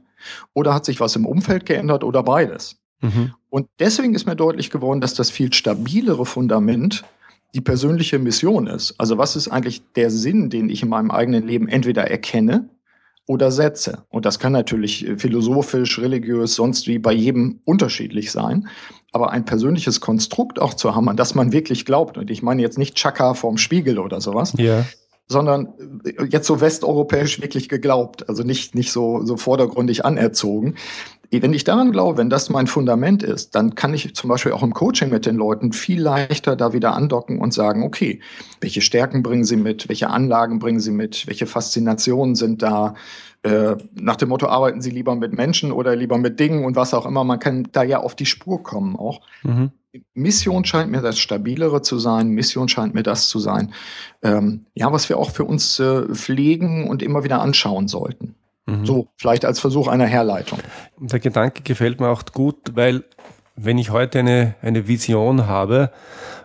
[0.54, 2.78] oder hat sich was im Umfeld geändert oder beides.
[3.02, 3.34] Mhm.
[3.50, 7.04] Und deswegen ist mir deutlich geworden, dass das viel stabilere Fundament
[7.54, 8.96] die persönliche Mission ist.
[8.98, 12.70] Also was ist eigentlich der Sinn, den ich in meinem eigenen Leben entweder erkenne
[13.28, 14.06] oder setze?
[14.10, 18.68] Und das kann natürlich äh, philosophisch, religiös, sonst wie bei jedem unterschiedlich sein.
[19.12, 22.18] Aber ein persönliches Konstrukt auch zu haben, an das man wirklich glaubt.
[22.18, 24.54] Und ich meine jetzt nicht Chaka vorm Spiegel oder sowas.
[24.58, 24.86] Ja
[25.32, 30.76] sondern äh, jetzt so westeuropäisch wirklich geglaubt, also nicht, nicht so, so vordergründig anerzogen.
[31.34, 34.64] Wenn ich daran glaube, wenn das mein Fundament ist, dann kann ich zum Beispiel auch
[34.64, 38.20] im Coaching mit den Leuten viel leichter da wieder andocken und sagen, okay,
[38.60, 42.96] welche Stärken bringen sie mit, welche Anlagen bringen sie mit, welche Faszinationen sind da,
[43.44, 46.94] äh, nach dem Motto, arbeiten sie lieber mit Menschen oder lieber mit Dingen und was
[46.94, 47.24] auch immer.
[47.24, 49.22] Man kann da ja auf die Spur kommen auch.
[49.44, 49.72] Mhm.
[50.14, 52.30] Mission scheint mir das Stabilere zu sein.
[52.30, 53.74] Mission scheint mir das zu sein.
[54.22, 58.36] Ähm, ja, was wir auch für uns äh, pflegen und immer wieder anschauen sollten.
[58.66, 58.86] Mhm.
[58.86, 60.60] So, vielleicht als Versuch einer Herleitung.
[61.00, 63.04] Der Gedanke gefällt mir auch gut, weil
[63.56, 65.92] wenn ich heute eine, eine Vision habe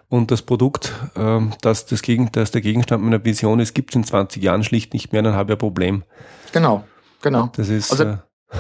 [0.09, 3.97] und das Produkt, ähm, das, das, Gegen, das der Gegenstand meiner Vision ist, gibt es
[3.97, 6.05] in 20 Jahren schlicht nicht mehr, dann habe ich ein Problem.
[6.53, 6.85] Genau,
[7.23, 7.51] genau.
[7.57, 8.17] Das ist, also, äh,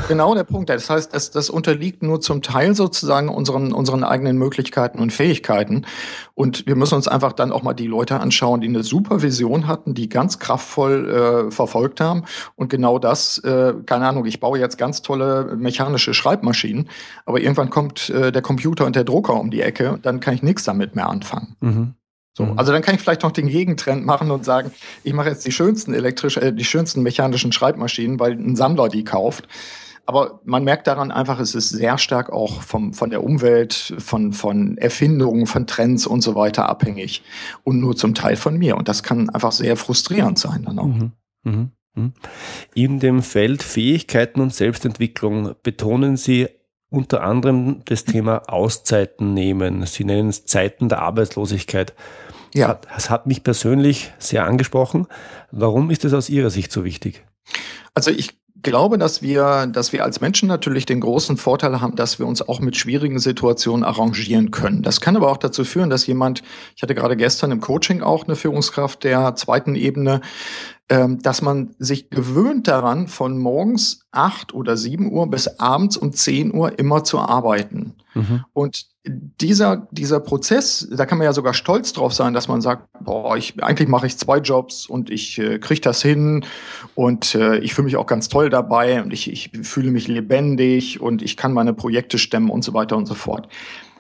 [0.09, 0.69] Genau der Punkt.
[0.69, 5.87] Das heißt, das, das unterliegt nur zum Teil sozusagen unseren, unseren eigenen Möglichkeiten und Fähigkeiten.
[6.35, 9.95] Und wir müssen uns einfach dann auch mal die Leute anschauen, die eine Supervision hatten,
[9.95, 12.25] die ganz kraftvoll äh, verfolgt haben.
[12.57, 16.89] Und genau das, äh, keine Ahnung, ich baue jetzt ganz tolle mechanische Schreibmaschinen,
[17.25, 20.43] aber irgendwann kommt äh, der Computer und der Drucker um die Ecke, dann kann ich
[20.43, 21.57] nichts damit mehr anfangen.
[21.61, 21.95] Mhm.
[22.37, 22.59] So, mhm.
[22.59, 24.71] also dann kann ich vielleicht noch den Gegentrend machen und sagen,
[25.05, 29.05] ich mache jetzt die schönsten elektrisch, äh, die schönsten mechanischen Schreibmaschinen, weil ein Sammler die
[29.05, 29.49] kauft.
[30.05, 34.35] Aber man merkt daran einfach, es ist sehr stark auch vom, von der Umwelt, von,
[34.35, 37.23] von Erfindungen, von Trends und so weiter abhängig
[37.65, 38.77] und nur zum Teil von mir.
[38.77, 40.85] Und das kann einfach sehr frustrierend sein dann auch.
[40.85, 41.13] Mhm.
[41.43, 41.71] Mhm.
[41.95, 42.13] mhm.
[42.75, 46.49] In dem Feld Fähigkeiten und Selbstentwicklung betonen Sie
[46.91, 49.85] unter anderem das Thema Auszeiten nehmen.
[49.87, 51.95] Sie nennen es Zeiten der Arbeitslosigkeit.
[52.55, 52.81] Ja.
[52.95, 55.07] Das hat mich persönlich sehr angesprochen.
[55.51, 57.25] Warum ist es aus Ihrer Sicht so wichtig?
[57.95, 62.19] Also ich glaube, dass wir, dass wir als Menschen natürlich den großen Vorteil haben, dass
[62.19, 64.83] wir uns auch mit schwierigen Situationen arrangieren können.
[64.83, 66.43] Das kann aber auch dazu führen, dass jemand,
[66.75, 70.21] ich hatte gerade gestern im Coaching auch eine Führungskraft der zweiten Ebene,
[70.89, 76.13] ähm, dass man sich gewöhnt daran, von morgens acht oder sieben Uhr bis abends um
[76.13, 77.95] zehn Uhr immer zu arbeiten.
[78.15, 78.45] Mhm.
[78.53, 82.89] Und dieser, dieser Prozess, da kann man ja sogar stolz drauf sein, dass man sagt,
[83.01, 86.45] boah, ich, eigentlich mache ich zwei Jobs und ich äh, kriege das hin
[86.95, 91.01] und äh, ich fühle mich auch ganz toll dabei und ich, ich fühle mich lebendig
[91.01, 93.49] und ich kann meine Projekte stemmen und so weiter und so fort.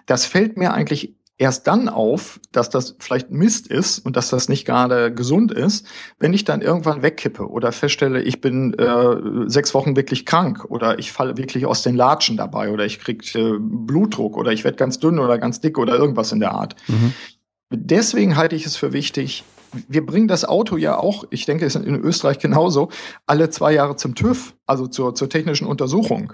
[0.06, 4.48] Das fällt mir eigentlich erst dann auf, dass das vielleicht Mist ist und dass das
[4.48, 5.86] nicht gerade gesund ist,
[6.18, 10.98] wenn ich dann irgendwann wegkippe oder feststelle, ich bin äh, sechs Wochen wirklich krank oder
[10.98, 14.76] ich falle wirklich aus den Latschen dabei oder ich krieg äh, Blutdruck oder ich werde
[14.76, 16.74] ganz dünn oder ganz dick oder irgendwas in der Art.
[16.88, 17.12] Mhm.
[17.70, 19.44] Deswegen halte ich es für wichtig,
[19.88, 22.88] wir bringen das Auto ja auch, ich denke, es ist in Österreich genauso,
[23.26, 26.32] alle zwei Jahre zum TÜV, also zur, zur technischen Untersuchung.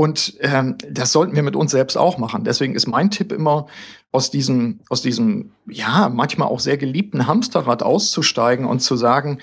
[0.00, 2.42] Und ähm, das sollten wir mit uns selbst auch machen.
[2.42, 3.66] Deswegen ist mein Tipp immer,
[4.12, 9.40] aus diesem, aus diesem, ja, manchmal auch sehr geliebten Hamsterrad auszusteigen und zu sagen,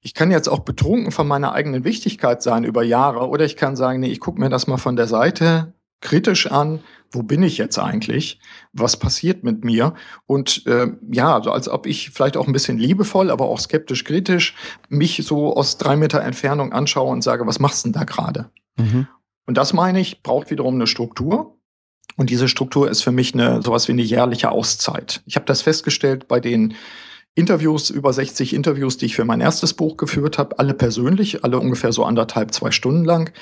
[0.00, 3.76] ich kann jetzt auch betrunken von meiner eigenen Wichtigkeit sein über Jahre oder ich kann
[3.76, 6.80] sagen, nee, ich gucke mir das mal von der Seite kritisch an,
[7.12, 8.40] wo bin ich jetzt eigentlich?
[8.72, 9.94] Was passiert mit mir?
[10.26, 14.02] Und äh, ja, so als ob ich vielleicht auch ein bisschen liebevoll, aber auch skeptisch
[14.02, 14.56] kritisch
[14.88, 18.50] mich so aus drei Meter Entfernung anschaue und sage, was machst du denn da gerade?
[18.76, 19.06] Mhm.
[19.46, 21.58] Und das meine ich, braucht wiederum eine Struktur.
[22.16, 25.22] Und diese Struktur ist für mich eine sowas wie eine jährliche Auszeit.
[25.26, 26.74] Ich habe das festgestellt bei den
[27.34, 31.58] Interviews, über 60 Interviews, die ich für mein erstes Buch geführt habe, alle persönlich, alle
[31.58, 33.32] ungefähr so anderthalb, zwei Stunden lang,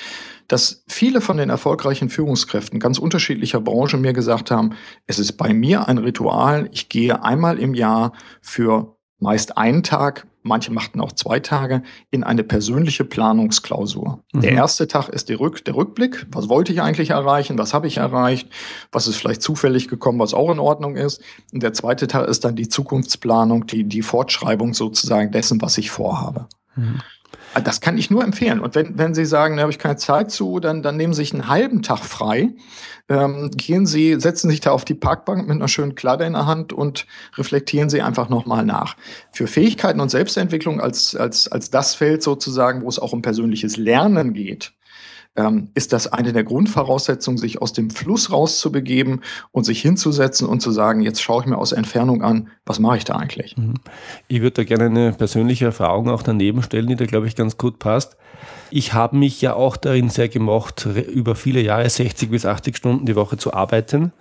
[0.46, 5.52] dass viele von den erfolgreichen Führungskräften ganz unterschiedlicher Branchen mir gesagt haben, es ist bei
[5.52, 11.12] mir ein Ritual, ich gehe einmal im Jahr für meist einen Tag manche machten auch
[11.12, 14.22] zwei Tage, in eine persönliche Planungsklausur.
[14.32, 14.40] Mhm.
[14.40, 16.26] Der erste Tag ist der, Rück, der Rückblick.
[16.32, 17.58] Was wollte ich eigentlich erreichen?
[17.58, 18.48] Was habe ich erreicht?
[18.92, 21.22] Was ist vielleicht zufällig gekommen, was auch in Ordnung ist?
[21.52, 25.90] Und der zweite Tag ist dann die Zukunftsplanung, die, die Fortschreibung sozusagen dessen, was ich
[25.90, 26.46] vorhabe.
[26.76, 27.00] Mhm.
[27.64, 28.60] Das kann ich nur empfehlen.
[28.60, 31.22] Und wenn, wenn Sie sagen, da habe ich keine Zeit zu, dann, dann nehmen Sie
[31.22, 32.50] sich einen halben Tag frei.
[33.08, 36.46] Ähm, gehen Sie, setzen sich da auf die Parkbank mit einer schönen Kladde in der
[36.46, 38.96] Hand und reflektieren Sie einfach nochmal nach.
[39.32, 43.76] Für Fähigkeiten und Selbstentwicklung als, als, als das Feld sozusagen, wo es auch um persönliches
[43.76, 44.72] Lernen geht,
[45.36, 50.60] ähm, ist das eine der Grundvoraussetzungen, sich aus dem Fluss rauszubegeben und sich hinzusetzen und
[50.60, 53.56] zu sagen, jetzt schaue ich mir aus Entfernung an, was mache ich da eigentlich?
[53.56, 53.74] Mhm.
[54.28, 57.58] Ich würde da gerne eine persönliche Erfahrung auch daneben stellen, die da, glaube ich, ganz
[57.58, 58.16] gut passt.
[58.70, 63.06] Ich habe mich ja auch darin sehr gemocht, über viele Jahre 60 bis 80 Stunden
[63.06, 64.12] die Woche zu arbeiten.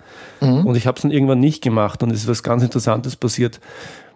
[0.41, 0.65] Mhm.
[0.65, 3.59] Und ich habe es dann irgendwann nicht gemacht und es ist was ganz Interessantes passiert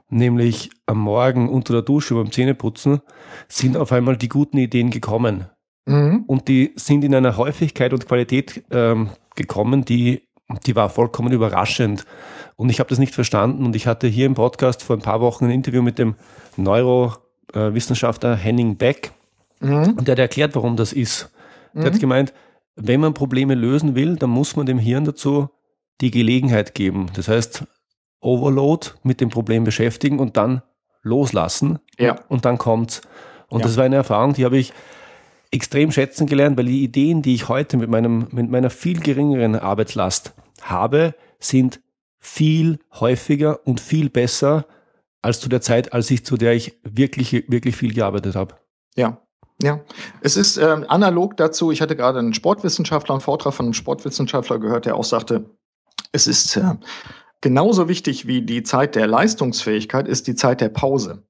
[0.09, 3.01] nämlich am Morgen unter der Dusche beim Zähneputzen,
[3.47, 5.47] sind auf einmal die guten Ideen gekommen.
[5.85, 6.23] Mhm.
[6.27, 10.27] Und die sind in einer Häufigkeit und Qualität ähm, gekommen, die,
[10.65, 12.05] die war vollkommen überraschend.
[12.55, 13.65] Und ich habe das nicht verstanden.
[13.65, 16.15] Und ich hatte hier im Podcast vor ein paar Wochen ein Interview mit dem
[16.57, 19.11] Neurowissenschaftler Henning Beck.
[19.59, 19.95] Mhm.
[19.97, 21.31] Und der hat erklärt, warum das ist.
[21.73, 21.85] Der mhm.
[21.85, 22.33] hat gemeint,
[22.75, 25.49] wenn man Probleme lösen will, dann muss man dem Hirn dazu
[26.01, 27.07] die Gelegenheit geben.
[27.13, 27.65] Das heißt,
[28.19, 30.63] Overload mit dem Problem beschäftigen und dann
[31.01, 31.79] loslassen.
[31.99, 32.19] Ja.
[32.29, 33.01] Und dann kommt's.
[33.49, 33.67] Und ja.
[33.67, 34.73] das war eine Erfahrung, die habe ich
[35.53, 39.55] extrem schätzen gelernt, weil die Ideen, die ich heute mit meinem, mit meiner viel geringeren
[39.55, 41.81] Arbeitslast habe, sind
[42.19, 44.65] viel häufiger und viel besser
[45.21, 48.55] als zu der Zeit, als ich zu der ich wirklich, wirklich viel gearbeitet habe.
[48.95, 49.21] Ja,
[49.61, 49.81] ja,
[50.21, 51.71] es ist äh, analog dazu.
[51.71, 55.45] Ich hatte gerade einen Sportwissenschaftler, einen Vortrag von einem Sportwissenschaftler gehört, der auch sagte,
[56.11, 56.75] es ist äh,
[57.43, 61.27] Genauso wichtig wie die Zeit der Leistungsfähigkeit ist die Zeit der Pause.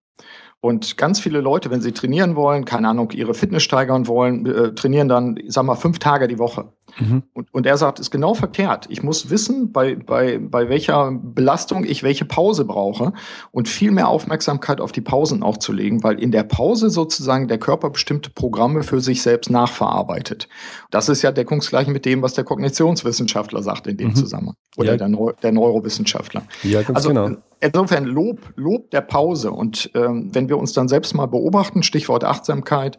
[0.63, 4.73] Und ganz viele Leute, wenn sie trainieren wollen, keine Ahnung, ihre Fitness steigern wollen, äh,
[4.73, 6.71] trainieren dann, sag mal, fünf Tage die Woche.
[6.99, 7.23] Mhm.
[7.33, 8.85] Und, und er sagt, ist genau verkehrt.
[8.89, 13.13] Ich muss wissen, bei, bei, bei welcher Belastung ich welche Pause brauche
[13.51, 17.47] und viel mehr Aufmerksamkeit auf die Pausen auch zu legen, weil in der Pause sozusagen
[17.47, 20.47] der Körper bestimmte Programme für sich selbst nachverarbeitet.
[20.91, 24.15] Das ist ja deckungsgleich mit dem, was der Kognitionswissenschaftler sagt in dem mhm.
[24.15, 24.55] Zusammenhang.
[24.77, 24.97] Oder ja.
[24.97, 26.43] der, Neu der Neurowissenschaftler.
[26.63, 29.51] Ja, ganz also, genau insofern Lob, Lob der Pause.
[29.51, 32.97] Und ähm, wenn wir uns dann selbst mal beobachten, Stichwort Achtsamkeit,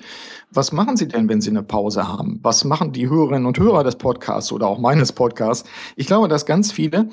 [0.50, 2.38] was machen Sie denn, wenn Sie eine Pause haben?
[2.42, 5.68] Was machen die Hörerinnen und Hörer des Podcasts oder auch meines Podcasts?
[5.96, 7.10] Ich glaube, dass ganz viele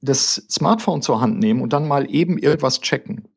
[0.00, 3.28] das Smartphone zur Hand nehmen und dann mal eben irgendwas checken.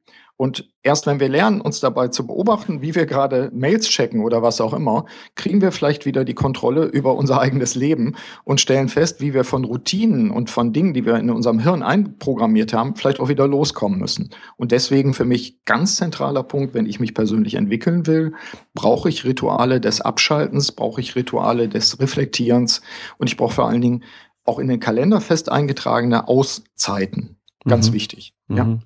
[0.43, 4.41] Und erst wenn wir lernen, uns dabei zu beobachten, wie wir gerade Mails checken oder
[4.41, 8.89] was auch immer, kriegen wir vielleicht wieder die Kontrolle über unser eigenes Leben und stellen
[8.89, 12.97] fest, wie wir von Routinen und von Dingen, die wir in unserem Hirn einprogrammiert haben,
[12.97, 14.31] vielleicht auch wieder loskommen müssen.
[14.57, 18.33] Und deswegen für mich ganz zentraler Punkt, wenn ich mich persönlich entwickeln will,
[18.73, 22.81] brauche ich Rituale des Abschaltens, brauche ich Rituale des Reflektierens
[23.17, 24.03] und ich brauche vor allen Dingen
[24.43, 27.37] auch in den Kalender fest eingetragene Auszeiten.
[27.65, 27.93] Ganz mhm.
[27.93, 28.33] wichtig.
[28.49, 28.57] Mhm.
[28.57, 28.79] Ja.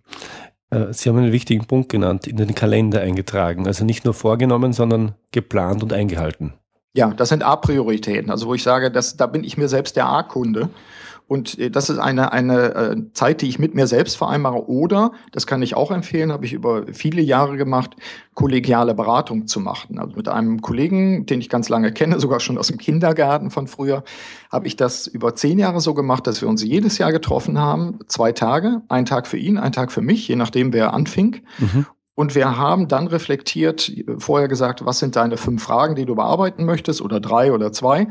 [0.70, 3.68] Äh, Sie haben einen wichtigen Punkt genannt, in den Kalender eingetragen.
[3.68, 6.54] Also nicht nur vorgenommen, sondern geplant und eingehalten.
[6.94, 8.32] Ja, das sind A-Prioritäten.
[8.32, 10.70] Also wo ich sage, dass, da bin ich mir selbst der A-Kunde.
[11.28, 14.68] Und äh, das ist eine, eine äh, Zeit, die ich mit mir selbst vereinbare.
[14.70, 17.96] Oder, das kann ich auch empfehlen, habe ich über viele Jahre gemacht,
[18.34, 20.00] kollegiale Beratung zu machen.
[20.00, 23.68] Also mit einem Kollegen, den ich ganz lange kenne, sogar schon aus dem Kindergarten von
[23.68, 24.04] früher,
[24.52, 28.00] habe ich das über zehn Jahre so gemacht, dass wir uns jedes Jahr getroffen haben.
[28.08, 31.42] Zwei Tage, ein Tag für ihn, ein Tag für mich, je nachdem, wer anfing.
[31.60, 31.86] Mhm.
[32.18, 36.66] Und wir haben dann reflektiert, vorher gesagt, was sind deine fünf Fragen, die du bearbeiten
[36.66, 38.08] möchtest, oder drei oder zwei.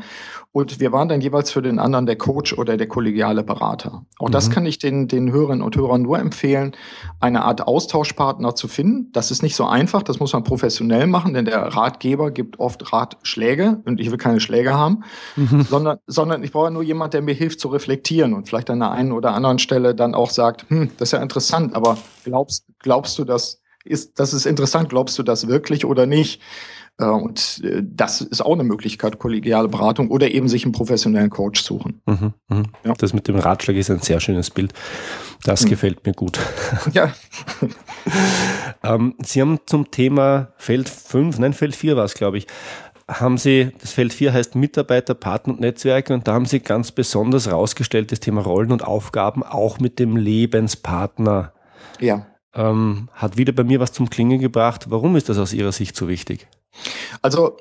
[0.53, 4.05] Und wir waren dann jeweils für den anderen der Coach oder der kollegiale Berater.
[4.17, 4.31] Auch mhm.
[4.31, 6.71] das kann ich den, den Hörerinnen und Hörern nur empfehlen,
[7.19, 9.11] eine Art Austauschpartner zu finden.
[9.11, 12.93] Das ist nicht so einfach, das muss man professionell machen, denn der Ratgeber gibt oft
[12.93, 15.03] Ratschläge und ich will keine Schläge haben,
[15.35, 15.63] mhm.
[15.63, 18.91] sondern, sondern ich brauche nur jemand, der mir hilft zu reflektieren und vielleicht an der
[18.91, 23.19] einen oder anderen Stelle dann auch sagt, hm, das ist ja interessant, aber glaubst, glaubst
[23.19, 26.41] du, dass ist, das ist interessant, glaubst du das wirklich oder nicht?
[26.99, 31.29] Äh, und äh, das ist auch eine Möglichkeit, kollegiale Beratung oder eben sich einen professionellen
[31.29, 32.01] Coach suchen.
[32.05, 32.63] Mhm, mh.
[32.83, 32.93] ja.
[32.97, 34.73] Das mit dem Ratschlag ist ein sehr schönes Bild.
[35.43, 35.69] Das mhm.
[35.69, 36.39] gefällt mir gut.
[36.93, 37.11] Ja.
[38.83, 42.47] ähm, Sie haben zum Thema Feld 5, nein, Feld 4 war es, glaube ich,
[43.07, 46.91] haben Sie, das Feld 4 heißt Mitarbeiter, Partner und Netzwerke und da haben Sie ganz
[46.91, 51.53] besonders rausgestellt das Thema Rollen und Aufgaben auch mit dem Lebenspartner.
[51.99, 52.25] Ja
[52.57, 54.87] ähm, hat wieder bei mir was zum Klingen gebracht.
[54.89, 56.47] Warum ist das aus Ihrer Sicht so wichtig?
[57.21, 57.57] Also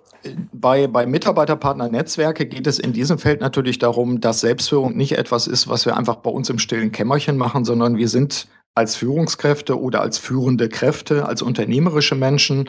[0.52, 5.68] bei, bei Mitarbeiterpartner-Netzwerke geht es in diesem Feld natürlich darum, dass Selbstführung nicht etwas ist,
[5.68, 10.02] was wir einfach bei uns im stillen Kämmerchen machen, sondern wir sind als Führungskräfte oder
[10.02, 12.68] als führende Kräfte, als unternehmerische Menschen.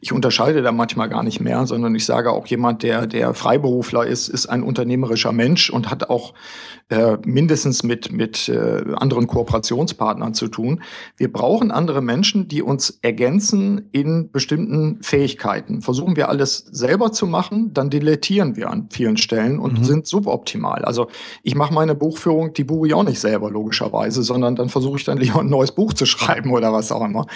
[0.00, 4.06] Ich unterscheide da manchmal gar nicht mehr, sondern ich sage auch jemand, der, der Freiberufler
[4.06, 6.32] ist, ist ein unternehmerischer Mensch und hat auch
[6.90, 10.80] äh, mindestens mit, mit äh, anderen Kooperationspartnern zu tun.
[11.16, 15.82] Wir brauchen andere Menschen, die uns ergänzen in bestimmten Fähigkeiten.
[15.82, 19.84] Versuchen wir alles selber zu machen, dann dilettieren wir an vielen Stellen und mhm.
[19.84, 20.84] sind suboptimal.
[20.84, 21.08] Also
[21.42, 25.04] ich mache meine Buchführung, die buche ich auch nicht selber logischerweise, sondern dann versuche ich
[25.04, 27.26] dann lieber ein neues Buch zu schreiben oder was auch immer.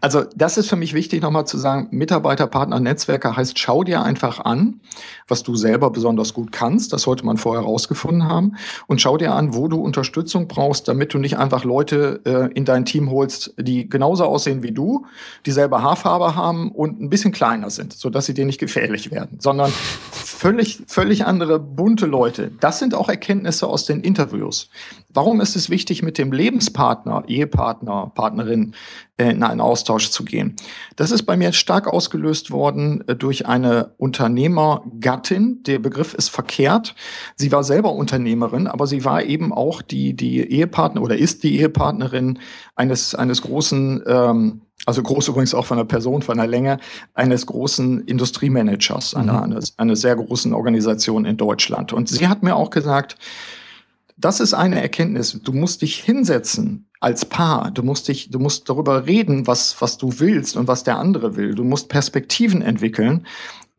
[0.00, 4.02] Also das ist für mich wichtig, nochmal zu sagen, Mitarbeiter, Partner, Netzwerke heißt, schau dir
[4.02, 4.80] einfach an,
[5.28, 6.92] was du selber besonders gut kannst.
[6.92, 8.56] Das sollte man vorher rausgefunden haben.
[8.86, 12.64] Und schau dir an, wo du Unterstützung brauchst, damit du nicht einfach Leute äh, in
[12.64, 15.06] dein Team holst, die genauso aussehen wie du,
[15.44, 19.72] dieselbe Haarfarbe haben und ein bisschen kleiner sind, sodass sie dir nicht gefährlich werden, sondern
[20.10, 22.50] völlig, völlig andere bunte Leute.
[22.60, 24.70] Das sind auch Erkenntnisse aus den Interviews.
[25.16, 28.74] Warum ist es wichtig, mit dem Lebenspartner, Ehepartner, Partnerin
[29.16, 30.56] äh, in einen Austausch zu gehen?
[30.94, 35.62] Das ist bei mir stark ausgelöst worden äh, durch eine Unternehmergattin.
[35.62, 36.94] Der Begriff ist verkehrt.
[37.34, 41.56] Sie war selber Unternehmerin, aber sie war eben auch die, die Ehepartner oder ist die
[41.56, 42.38] Ehepartnerin
[42.74, 46.76] eines, eines großen, ähm, also groß übrigens auch von der Person, von der Länge,
[47.14, 49.54] eines großen Industriemanagers, einer, mhm.
[49.54, 51.94] eines, einer sehr großen Organisation in Deutschland.
[51.94, 53.16] Und sie hat mir auch gesagt,
[54.16, 55.40] das ist eine Erkenntnis.
[55.42, 57.70] Du musst dich hinsetzen als Paar.
[57.70, 61.36] Du musst dich, du musst darüber reden, was, was du willst und was der andere
[61.36, 61.54] will.
[61.54, 63.26] Du musst Perspektiven entwickeln,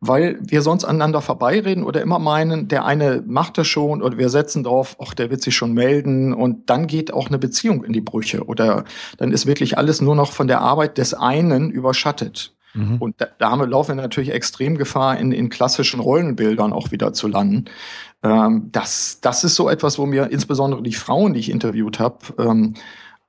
[0.00, 4.28] weil wir sonst aneinander vorbeireden oder immer meinen, der eine macht das schon oder wir
[4.28, 7.92] setzen drauf, ach, der wird sich schon melden und dann geht auch eine Beziehung in
[7.92, 8.84] die Brüche oder
[9.16, 12.54] dann ist wirklich alles nur noch von der Arbeit des einen überschattet.
[12.74, 12.96] Mhm.
[12.98, 16.92] Und da, da haben wir, laufen wir natürlich extrem Gefahr, in, in klassischen Rollenbildern auch
[16.92, 17.64] wieder zu landen.
[18.22, 22.18] Ähm, das, das ist so etwas, wo mir insbesondere die Frauen, die ich interviewt habe,
[22.38, 22.74] ähm,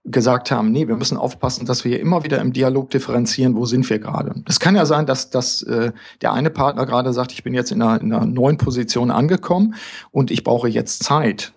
[0.06, 3.66] gesagt haben, nee, wir müssen aufpassen, dass wir hier immer wieder im Dialog differenzieren, wo
[3.66, 4.34] sind wir gerade.
[4.48, 7.72] Es kann ja sein, dass, dass äh, der eine Partner gerade sagt, ich bin jetzt
[7.72, 9.76] in einer, in einer neuen Position angekommen
[10.12, 11.54] und ich brauche jetzt Zeit.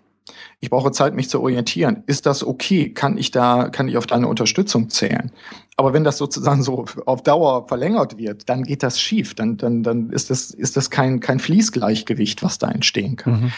[0.60, 2.04] Ich brauche Zeit, mich zu orientieren.
[2.06, 2.90] Ist das okay?
[2.90, 5.32] Kann ich da, kann ich auf deine Unterstützung zählen?
[5.76, 9.34] Aber wenn das sozusagen so auf Dauer verlängert wird, dann geht das schief.
[9.34, 13.40] Dann, dann, dann ist das, ist das kein, kein Fließgleichgewicht, was da entstehen kann.
[13.40, 13.52] Mhm.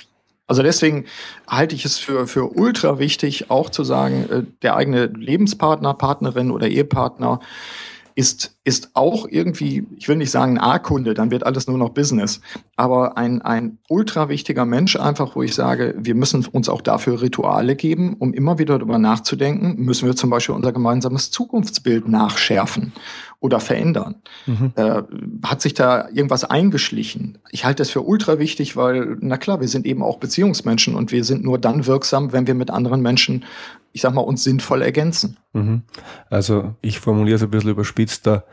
[0.46, 1.06] Also deswegen
[1.48, 6.50] halte ich es für, für ultra wichtig, auch zu sagen, äh, der eigene Lebenspartner, Partnerin
[6.50, 7.40] oder Ehepartner
[8.14, 12.40] ist, ist auch irgendwie, ich will nicht sagen A-Kunde, dann wird alles nur noch Business,
[12.76, 17.20] aber ein, ein ultra wichtiger Mensch einfach, wo ich sage, wir müssen uns auch dafür
[17.20, 22.92] Rituale geben, um immer wieder darüber nachzudenken, müssen wir zum Beispiel unser gemeinsames Zukunftsbild nachschärfen
[23.40, 24.16] oder verändern.
[24.46, 24.72] Mhm.
[24.76, 25.02] Äh,
[25.44, 27.38] hat sich da irgendwas eingeschlichen?
[27.50, 31.10] Ich halte das für ultra wichtig, weil, na klar, wir sind eben auch Beziehungsmenschen und
[31.10, 33.44] wir sind nur dann wirksam, wenn wir mit anderen Menschen,
[33.94, 35.38] ich sag mal, uns sinnvoll ergänzen.
[35.52, 35.82] Mhm.
[36.28, 38.44] Also ich formuliere es ein bisschen überspitzt, der,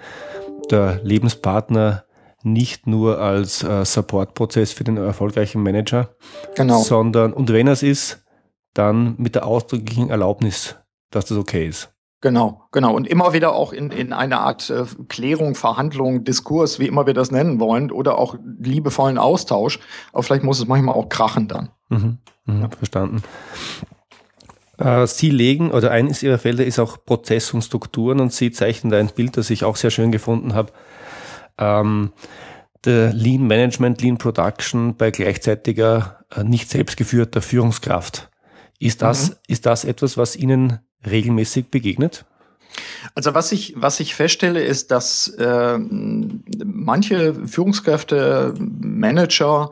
[0.70, 2.06] der Lebenspartner
[2.44, 6.16] nicht nur als äh, Supportprozess für den erfolgreichen Manager,
[6.56, 6.82] genau.
[6.82, 8.24] sondern, und wenn es ist,
[8.74, 10.78] dann mit der ausdrücklichen Erlaubnis,
[11.10, 11.92] dass das okay ist.
[12.22, 12.94] Genau, genau.
[12.94, 17.16] Und immer wieder auch in, in eine Art äh, Klärung, Verhandlung, Diskurs, wie immer wir
[17.16, 19.80] das nennen wollen, oder auch liebevollen Austausch.
[20.14, 21.70] Aber vielleicht muss es manchmal auch krachen dann.
[21.90, 22.70] Mhm, mh, ja.
[22.70, 23.24] Verstanden.
[24.82, 28.92] Äh, Sie legen, oder eines Ihrer Felder ist auch Prozess und Strukturen und Sie zeichnen
[28.92, 30.72] da ein Bild, das ich auch sehr schön gefunden habe.
[31.58, 32.12] Ähm,
[32.84, 38.30] der Lean Management, Lean Production bei gleichzeitiger, äh, nicht selbstgeführter Führungskraft.
[38.80, 39.36] Ist das, mhm.
[39.48, 42.26] ist das etwas, was Ihnen regelmäßig begegnet?
[43.14, 49.72] Also was ich, was ich feststelle, ist, dass äh, manche Führungskräfte, Manager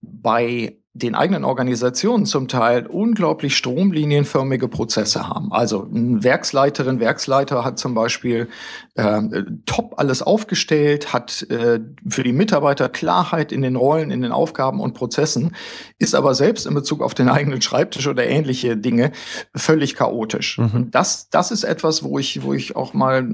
[0.00, 5.52] bei den eigenen Organisationen zum Teil unglaublich stromlinienförmige Prozesse haben.
[5.52, 8.48] Also ein Werksleiterin, Werksleiter hat zum Beispiel
[8.96, 9.22] äh,
[9.66, 14.80] top alles aufgestellt, hat äh, für die Mitarbeiter Klarheit in den Rollen, in den Aufgaben
[14.80, 15.54] und Prozessen,
[16.00, 19.12] ist aber selbst in Bezug auf den eigenen Schreibtisch oder ähnliche Dinge
[19.54, 20.58] völlig chaotisch.
[20.58, 20.90] Mhm.
[20.90, 23.24] Das, das ist etwas, wo ich, wo ich auch mal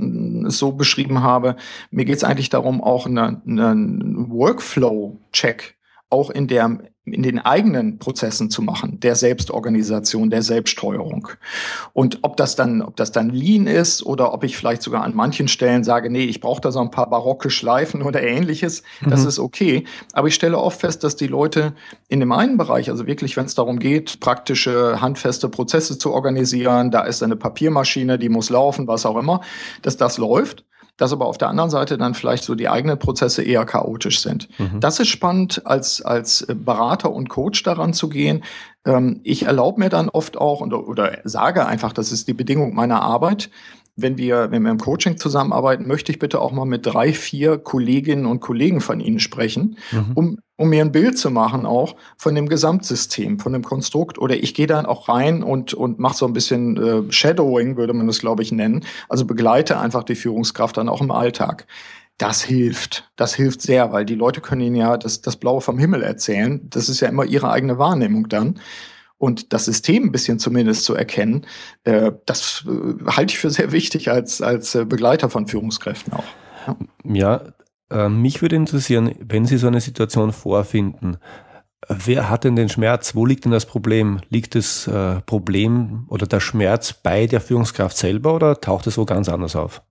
[0.49, 1.57] so beschrieben habe.
[1.90, 5.77] Mir geht es eigentlich darum, auch einen eine Workflow-Check
[6.11, 11.29] auch in der in den eigenen Prozessen zu machen, der Selbstorganisation, der Selbststeuerung.
[11.92, 15.14] Und ob das dann, ob das dann Lean ist oder ob ich vielleicht sogar an
[15.14, 19.11] manchen Stellen sage, nee, ich brauche da so ein paar barocke Schleifen oder ähnliches, mhm.
[19.11, 19.85] das ist okay.
[20.14, 21.75] Aber ich stelle oft fest, dass die Leute
[22.09, 26.90] in dem einen Bereich, also wirklich, wenn es darum geht, praktische, handfeste Prozesse zu organisieren,
[26.90, 29.42] da ist eine Papiermaschine, die muss laufen, was auch immer,
[29.83, 30.66] dass das läuft
[30.97, 34.49] dass aber auf der anderen Seite dann vielleicht so die eigenen Prozesse eher chaotisch sind.
[34.59, 34.81] Mhm.
[34.81, 38.45] Das ist spannend, als, als Berater und Coach daran zu gehen.
[38.87, 42.75] Ähm, ich erlaube mir dann oft auch und, oder sage einfach, das ist die Bedingung
[42.75, 43.51] meiner Arbeit,
[43.97, 47.59] wenn wir, wenn wir im Coaching zusammenarbeiten, möchte ich bitte auch mal mit drei, vier
[47.59, 50.13] Kolleginnen und Kollegen von Ihnen sprechen, mhm.
[50.15, 54.19] um, um mir ein Bild zu machen auch von dem Gesamtsystem, von dem Konstrukt.
[54.19, 57.92] Oder ich gehe dann auch rein und, und mache so ein bisschen äh, Shadowing, würde
[57.92, 58.85] man das, glaube ich, nennen.
[59.09, 61.66] Also begleite einfach die Führungskraft dann auch im Alltag.
[62.19, 63.11] Das hilft.
[63.16, 66.66] Das hilft sehr, weil die Leute können Ihnen ja das, das Blaue vom Himmel erzählen.
[66.71, 68.59] Das ist ja immer ihre eigene Wahrnehmung dann.
[69.19, 71.47] und das System ein bisschen zumindest zu erkennen,
[71.85, 76.25] äh, das äh, halte ich für sehr wichtig als, als äh, Begleiter von Führungskräften auch.
[77.05, 77.40] Ja,
[78.09, 81.18] mich würde interessieren, wenn Sie so eine Situation vorfinden,
[81.89, 83.14] wer hat denn den Schmerz?
[83.14, 84.20] Wo liegt denn das Problem?
[84.28, 89.05] Liegt das äh, Problem oder der Schmerz bei der Führungskraft selber oder taucht es wo
[89.05, 89.82] ganz anders auf?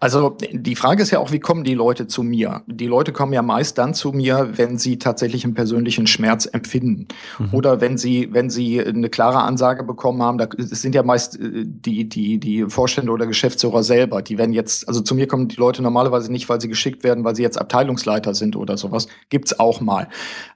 [0.00, 2.62] Also die Frage ist ja auch, wie kommen die Leute zu mir?
[2.66, 7.08] Die Leute kommen ja meist dann zu mir, wenn sie tatsächlich einen persönlichen Schmerz empfinden
[7.38, 7.48] mhm.
[7.52, 10.38] oder wenn sie, wenn sie eine klare Ansage bekommen haben.
[10.38, 14.20] Da, es sind ja meist äh, die die die Vorstände oder Geschäftsführer selber.
[14.20, 17.24] Die werden jetzt, also zu mir kommen die Leute normalerweise nicht, weil sie geschickt werden,
[17.24, 19.08] weil sie jetzt Abteilungsleiter sind oder sowas.
[19.30, 20.08] Gibt's auch mal.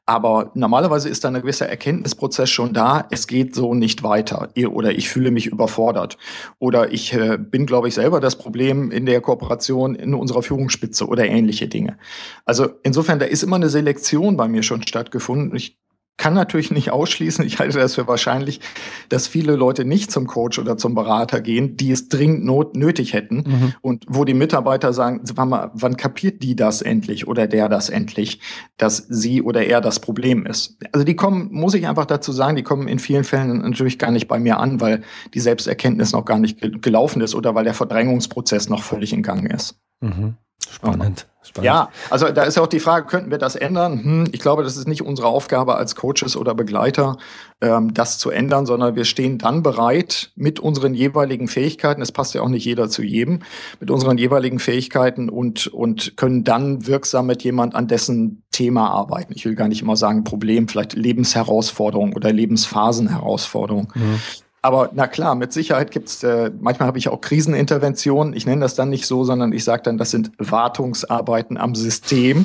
[0.09, 3.07] Aber normalerweise ist da ein gewisser Erkenntnisprozess schon da.
[3.11, 4.49] Es geht so nicht weiter.
[4.71, 6.17] Oder ich fühle mich überfordert.
[6.59, 11.07] Oder ich äh, bin, glaube ich, selber das Problem in der Kooperation in unserer Führungsspitze
[11.07, 11.99] oder ähnliche Dinge.
[12.45, 15.57] Also insofern, da ist immer eine Selektion bei mir schon stattgefunden.
[15.57, 15.79] Ich
[16.19, 18.61] kann natürlich nicht ausschließen, ich halte das für wahrscheinlich,
[19.09, 23.15] dass viele Leute nicht zum Coach oder zum Berater gehen, die es dringend not nötig
[23.15, 23.75] hätten mhm.
[23.81, 28.41] und wo die Mitarbeiter sagen, wann, wann kapiert die das endlich oder der das endlich,
[28.77, 30.77] dass sie oder er das Problem ist.
[30.93, 34.11] Also die kommen, muss ich einfach dazu sagen, die kommen in vielen Fällen natürlich gar
[34.11, 35.03] nicht bei mir an, weil
[35.35, 39.51] die Selbsterkenntnis noch gar nicht gelaufen ist oder weil der Verdrängungsprozess noch völlig in Gang
[39.53, 39.79] ist.
[40.01, 40.35] Mhm.
[40.71, 41.27] Spannend.
[41.43, 41.67] Spannend.
[41.67, 44.05] Ja, also da ist auch die Frage, könnten wir das ändern?
[44.05, 47.17] Hm, ich glaube, das ist nicht unsere Aufgabe als Coaches oder Begleiter,
[47.61, 52.35] ähm, das zu ändern, sondern wir stehen dann bereit mit unseren jeweiligen Fähigkeiten, es passt
[52.35, 53.41] ja auch nicht jeder zu jedem,
[53.81, 59.33] mit unseren jeweiligen Fähigkeiten und, und können dann wirksam mit jemand an dessen Thema arbeiten.
[59.35, 63.93] Ich will gar nicht immer sagen Problem, vielleicht Lebensherausforderung oder Lebensphasenherausforderung.
[63.95, 64.21] Mhm.
[64.61, 68.35] Aber na klar, mit Sicherheit gibt's äh, manchmal habe ich auch Kriseninterventionen.
[68.35, 72.45] Ich nenne das dann nicht so, sondern ich sage dann, das sind Wartungsarbeiten am System,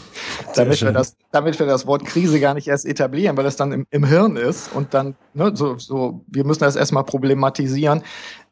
[0.55, 3.71] damit wir, das, damit wir das Wort Krise gar nicht erst etablieren, weil das dann
[3.71, 8.03] im, im Hirn ist und dann, ne, so, so, wir müssen das erstmal problematisieren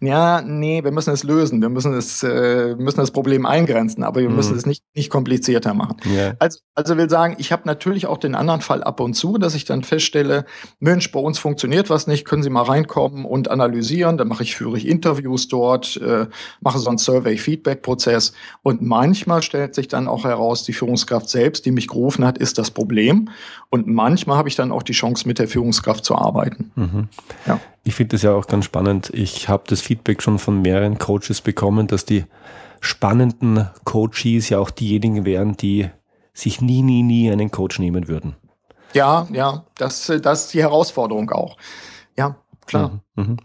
[0.03, 4.21] ja, nee, wir müssen es lösen, wir müssen es, äh, müssen das Problem eingrenzen, aber
[4.21, 4.35] wir mhm.
[4.35, 5.97] müssen es nicht, nicht komplizierter machen.
[6.07, 6.35] Yeah.
[6.39, 9.53] Also, also will sagen, ich habe natürlich auch den anderen Fall ab und zu, dass
[9.53, 10.45] ich dann feststelle,
[10.79, 14.55] Mensch, bei uns funktioniert was nicht, können Sie mal reinkommen und analysieren, dann mache ich,
[14.55, 16.25] führe ich Interviews dort, äh,
[16.61, 18.33] mache so einen Survey-Feedback-Prozess
[18.63, 22.57] und manchmal stellt sich dann auch heraus, die Führungskraft selbst, die mich gerufen hat, ist
[22.57, 23.29] das Problem
[23.69, 26.71] und manchmal habe ich dann auch die Chance, mit der Führungskraft zu arbeiten.
[26.75, 27.07] Mhm.
[27.45, 27.59] Ja.
[27.83, 29.09] Ich finde das ja auch ganz spannend.
[29.13, 32.25] Ich habe das Feedback schon von mehreren Coaches bekommen, dass die
[32.79, 35.89] spannenden Coaches ja auch diejenigen wären, die
[36.33, 38.35] sich nie, nie, nie einen Coach nehmen würden.
[38.93, 41.57] Ja, ja, das, das ist die Herausforderung auch.
[42.17, 43.01] Ja, klar.
[43.15, 43.37] Mhm, mhm.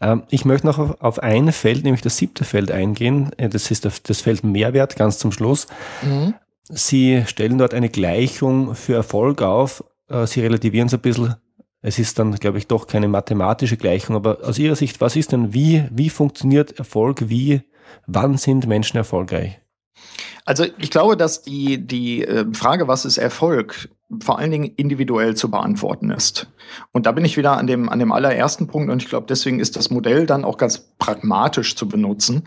[0.00, 3.30] Ähm, ich möchte noch auf, auf, ein Feld, nämlich das siebte Feld eingehen.
[3.36, 5.66] Äh, das ist das Feld Mehrwert ganz zum Schluss.
[6.02, 6.34] Mhm.
[6.70, 9.84] Sie stellen dort eine Gleichung für Erfolg auf.
[10.08, 11.34] Äh, Sie relativieren es ein bisschen
[11.80, 15.32] es ist dann, glaube ich, doch keine mathematische Gleichung, aber aus Ihrer Sicht, was ist
[15.32, 17.62] denn, wie, wie funktioniert Erfolg, wie,
[18.06, 19.60] wann sind Menschen erfolgreich?
[20.44, 23.90] Also ich glaube, dass die, die äh, Frage, was ist Erfolg,
[24.22, 26.50] vor allen Dingen individuell zu beantworten ist.
[26.92, 29.60] Und da bin ich wieder an dem, an dem allerersten Punkt und ich glaube, deswegen
[29.60, 32.44] ist das Modell dann auch ganz pragmatisch zu benutzen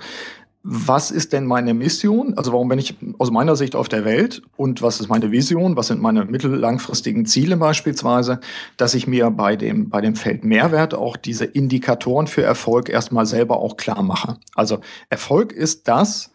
[0.63, 2.35] was ist denn meine Mission?
[2.37, 4.43] Also warum bin ich aus meiner Sicht auf der Welt?
[4.57, 5.75] Und was ist meine Vision?
[5.75, 8.39] Was sind meine mittellangfristigen Ziele beispielsweise?
[8.77, 13.25] Dass ich mir bei dem, bei dem Feld Mehrwert auch diese Indikatoren für Erfolg erstmal
[13.25, 14.37] selber auch klar mache.
[14.53, 16.31] Also Erfolg ist das,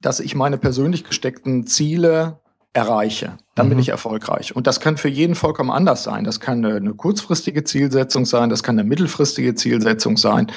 [0.00, 2.40] dass ich meine persönlich gesteckten Ziele
[2.72, 3.70] erreiche, dann mhm.
[3.72, 4.56] bin ich erfolgreich.
[4.56, 6.24] Und das kann für jeden vollkommen anders sein.
[6.24, 10.50] Das kann eine, eine, kurzfristige Zielsetzung sein, das kann eine mittelfristige Zielsetzung sein.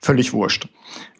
[0.00, 0.68] Völlig wurscht.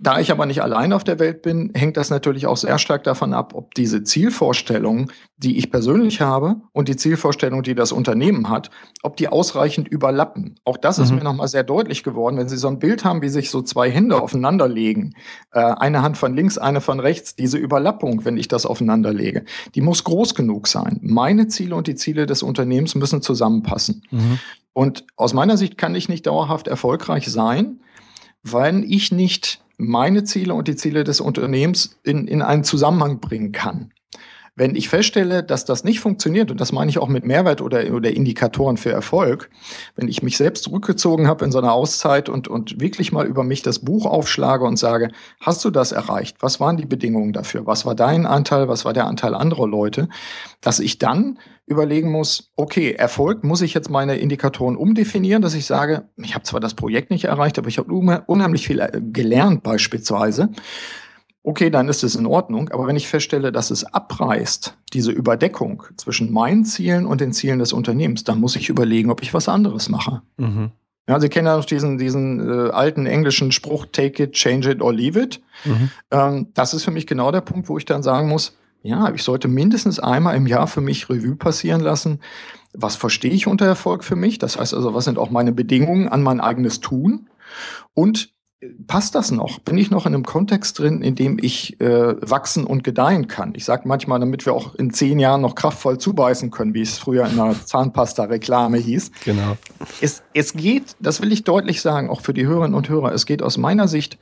[0.01, 3.05] Da ich aber nicht allein auf der Welt bin, hängt das natürlich auch sehr stark
[3.05, 8.49] davon ab, ob diese Zielvorstellungen, die ich persönlich habe und die Zielvorstellung, die das Unternehmen
[8.49, 8.71] hat,
[9.03, 10.59] ob die ausreichend überlappen.
[10.65, 11.05] Auch das mhm.
[11.05, 12.39] ist mir nochmal sehr deutlich geworden.
[12.39, 15.15] Wenn Sie so ein Bild haben, wie sich so zwei Hände aufeinander legen,
[15.53, 19.45] äh, eine Hand von links, eine von rechts, diese Überlappung, wenn ich das aufeinander lege,
[19.75, 20.99] die muss groß genug sein.
[21.21, 24.03] Meine Ziele und die Ziele des Unternehmens müssen zusammenpassen.
[24.11, 24.39] Mhm.
[24.73, 27.81] Und aus meiner Sicht kann ich nicht dauerhaft erfolgreich sein,
[28.43, 33.53] weil ich nicht meine Ziele und die Ziele des Unternehmens in, in einen Zusammenhang bringen
[33.53, 33.93] kann.
[34.61, 37.95] Wenn ich feststelle, dass das nicht funktioniert, und das meine ich auch mit Mehrwert oder,
[37.95, 39.49] oder Indikatoren für Erfolg,
[39.97, 43.43] wenn ich mich selbst zurückgezogen habe in so einer Auszeit und, und wirklich mal über
[43.43, 46.37] mich das Buch aufschlage und sage, hast du das erreicht?
[46.41, 47.65] Was waren die Bedingungen dafür?
[47.65, 48.69] Was war dein Anteil?
[48.69, 50.11] Was war der Anteil anderer Leute?
[50.61, 55.65] Dass ich dann überlegen muss, okay, Erfolg, muss ich jetzt meine Indikatoren umdefinieren, dass ich
[55.65, 57.91] sage, ich habe zwar das Projekt nicht erreicht, aber ich habe
[58.27, 60.51] unheimlich viel äh, gelernt beispielsweise
[61.43, 62.69] okay, dann ist es in Ordnung.
[62.71, 67.59] Aber wenn ich feststelle, dass es abreißt, diese Überdeckung zwischen meinen Zielen und den Zielen
[67.59, 70.23] des Unternehmens, dann muss ich überlegen, ob ich was anderes mache.
[70.37, 70.71] Mhm.
[71.09, 74.81] Ja, Sie kennen ja noch diesen, diesen äh, alten englischen Spruch, take it, change it
[74.81, 75.41] or leave it.
[75.65, 75.91] Mhm.
[76.11, 79.23] Ähm, das ist für mich genau der Punkt, wo ich dann sagen muss, ja, ich
[79.23, 82.21] sollte mindestens einmal im Jahr für mich Revue passieren lassen.
[82.73, 84.39] Was verstehe ich unter Erfolg für mich?
[84.39, 87.29] Das heißt also, was sind auch meine Bedingungen an mein eigenes Tun?
[87.93, 88.33] Und
[88.87, 89.59] passt das noch?
[89.61, 93.55] Bin ich noch in einem Kontext drin, in dem ich äh, wachsen und gedeihen kann?
[93.55, 96.99] Ich sage manchmal, damit wir auch in zehn Jahren noch kraftvoll zubeißen können, wie es
[96.99, 99.13] früher in der Zahnpasta-Reklame hieß.
[99.25, 99.57] Genau.
[100.01, 103.25] Es, es geht, das will ich deutlich sagen, auch für die Hörerinnen und Hörer, es
[103.25, 104.19] geht aus meiner Sicht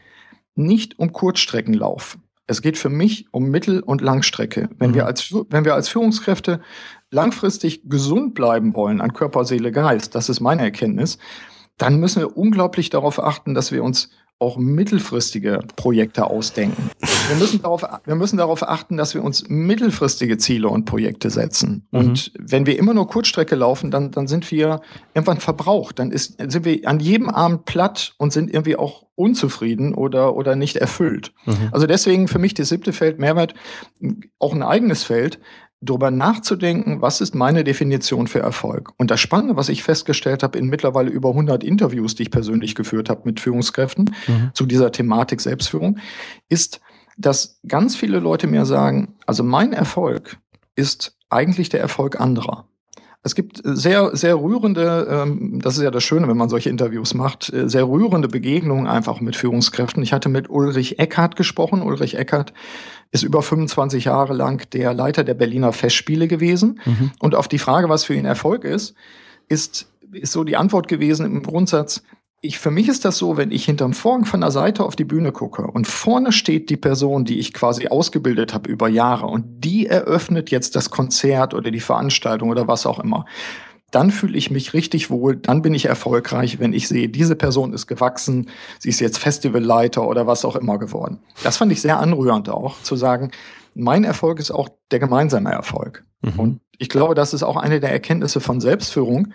[0.55, 2.19] nicht um Kurzstreckenlauf.
[2.47, 4.71] Es geht für mich um Mittel- und Langstrecke.
[4.79, 4.95] Wenn, mhm.
[4.95, 6.61] wir als, wenn wir als Führungskräfte
[7.11, 11.19] langfristig gesund bleiben wollen an Körper, Seele, Geist, das ist meine Erkenntnis,
[11.77, 14.11] dann müssen wir unglaublich darauf achten, dass wir uns
[14.41, 16.91] auch mittelfristige Projekte ausdenken.
[17.29, 21.87] Wir müssen darauf, wir müssen darauf achten, dass wir uns mittelfristige Ziele und Projekte setzen.
[21.91, 21.99] Mhm.
[21.99, 24.81] Und wenn wir immer nur Kurzstrecke laufen, dann, dann sind wir
[25.15, 25.99] irgendwann verbraucht.
[25.99, 30.55] Dann ist, sind wir an jedem Abend platt und sind irgendwie auch unzufrieden oder, oder
[30.55, 31.33] nicht erfüllt.
[31.45, 31.71] Mhm.
[31.73, 33.55] Also deswegen für mich das siebte Feld Mehrwert
[34.39, 35.41] auch ein eigenes Feld
[35.81, 38.93] darüber nachzudenken, was ist meine Definition für Erfolg.
[38.97, 42.75] Und das Spannende, was ich festgestellt habe in mittlerweile über 100 Interviews, die ich persönlich
[42.75, 44.51] geführt habe mit Führungskräften mhm.
[44.55, 45.99] zu dieser Thematik Selbstführung,
[46.49, 46.81] ist,
[47.17, 50.39] dass ganz viele Leute mir sagen, also mein Erfolg
[50.75, 52.68] ist eigentlich der Erfolg anderer.
[53.25, 57.15] Es gibt sehr, sehr rührende, ähm, das ist ja das Schöne, wenn man solche Interviews
[57.15, 60.03] macht, äh, sehr rührende Begegnungen einfach mit Führungskräften.
[60.03, 61.83] Ich hatte mit Ulrich Eckhardt gesprochen.
[61.83, 62.53] Ulrich Eckhardt
[63.11, 66.81] ist über 25 Jahre lang der Leiter der Berliner Festspiele gewesen.
[66.85, 67.11] Mhm.
[67.19, 68.95] Und auf die Frage, was für ihn Erfolg ist,
[69.49, 72.03] ist, ist so die Antwort gewesen im Grundsatz,
[72.41, 75.05] ich, für mich ist das so, wenn ich hinterm Vorhang von der Seite auf die
[75.05, 79.65] Bühne gucke und vorne steht die Person, die ich quasi ausgebildet habe über Jahre und
[79.65, 83.25] die eröffnet jetzt das Konzert oder die Veranstaltung oder was auch immer
[83.91, 87.73] dann fühle ich mich richtig wohl, dann bin ich erfolgreich, wenn ich sehe, diese Person
[87.73, 91.21] ist gewachsen, sie ist jetzt Festivalleiter oder was auch immer geworden.
[91.43, 93.31] Das fand ich sehr anrührend auch, zu sagen,
[93.75, 96.05] mein Erfolg ist auch der gemeinsame Erfolg.
[96.21, 96.39] Mhm.
[96.39, 99.33] Und ich glaube, das ist auch eine der Erkenntnisse von Selbstführung.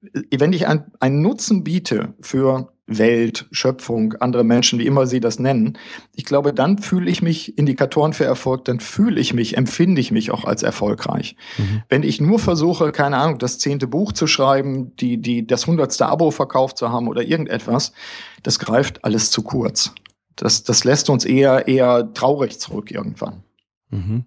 [0.00, 5.76] Wenn ich einen Nutzen biete für Welt, Schöpfung, andere Menschen, wie immer sie das nennen.
[6.14, 10.10] Ich glaube, dann fühle ich mich, Indikatoren für Erfolg, dann fühle ich mich, empfinde ich
[10.10, 11.36] mich auch als erfolgreich.
[11.58, 11.82] Mhm.
[11.88, 16.06] Wenn ich nur versuche, keine Ahnung, das zehnte Buch zu schreiben, die, die, das hundertste
[16.06, 17.92] Abo verkauft zu haben oder irgendetwas,
[18.42, 19.92] das greift alles zu kurz.
[20.34, 23.44] Das, das lässt uns eher, eher traurig zurück irgendwann.
[23.90, 24.24] Mhm.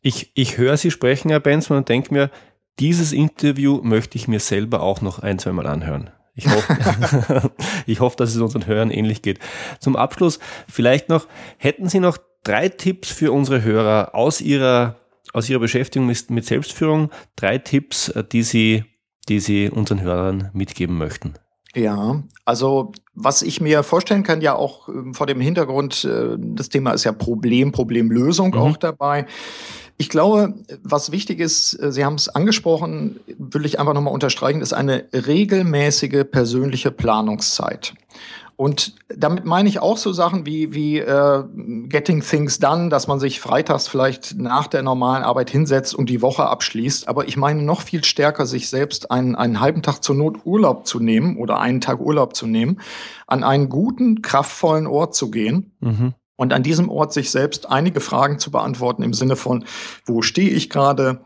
[0.00, 2.30] Ich, ich höre Sie sprechen, Herr Benzmann, und denke mir,
[2.78, 6.10] dieses Interview möchte ich mir selber auch noch ein, zwei Mal anhören.
[6.34, 7.52] Ich hoffe,
[7.86, 9.38] ich hoffe, dass es unseren Hörern ähnlich geht.
[9.80, 11.26] Zum Abschluss vielleicht noch,
[11.58, 14.96] hätten Sie noch drei Tipps für unsere Hörer aus Ihrer,
[15.32, 18.84] aus Ihrer Beschäftigung mit, Selbstführung, drei Tipps, die Sie,
[19.28, 21.34] die Sie unseren Hörern mitgeben möchten?
[21.74, 26.68] Ja, also was ich mir vorstellen kann, ja auch ähm, vor dem Hintergrund, äh, das
[26.68, 28.58] Thema ist ja Problem, Problemlösung mhm.
[28.58, 29.26] auch dabei.
[29.96, 34.60] Ich glaube, was wichtig ist, äh, Sie haben es angesprochen, will ich einfach nochmal unterstreichen,
[34.60, 37.94] ist eine regelmäßige persönliche Planungszeit.
[38.56, 41.42] Und damit meine ich auch so Sachen wie, wie äh,
[41.88, 46.22] Getting Things Done, dass man sich freitags vielleicht nach der normalen Arbeit hinsetzt und die
[46.22, 47.08] Woche abschließt.
[47.08, 50.86] Aber ich meine noch viel stärker, sich selbst einen, einen halben Tag zur Not Urlaub
[50.86, 52.80] zu nehmen oder einen Tag Urlaub zu nehmen,
[53.26, 55.72] an einen guten, kraftvollen Ort zu gehen.
[55.80, 59.64] Mhm und an diesem Ort sich selbst einige Fragen zu beantworten im Sinne von,
[60.06, 61.20] wo stehe ich gerade?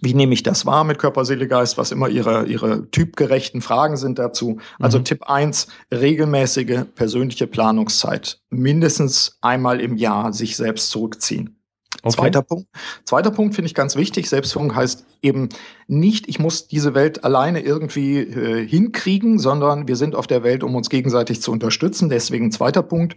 [0.00, 3.96] Wie nehme ich das wahr mit Körper, Seele, Geist, was immer ihre, ihre typgerechten Fragen
[3.96, 4.58] sind dazu.
[4.78, 5.04] Also mhm.
[5.04, 8.40] Tipp eins: regelmäßige persönliche Planungszeit.
[8.48, 11.60] Mindestens einmal im Jahr sich selbst zurückziehen.
[12.02, 12.16] Okay.
[12.16, 12.66] Zweiter Punkt,
[13.04, 14.30] zweiter Punkt finde ich ganz wichtig.
[14.30, 15.50] Selbstführung heißt eben
[15.86, 20.62] nicht, ich muss diese Welt alleine irgendwie äh, hinkriegen, sondern wir sind auf der Welt,
[20.62, 22.08] um uns gegenseitig zu unterstützen.
[22.08, 23.16] Deswegen zweiter Punkt,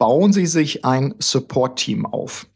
[0.00, 2.46] bauen Sie sich ein Support-Team auf.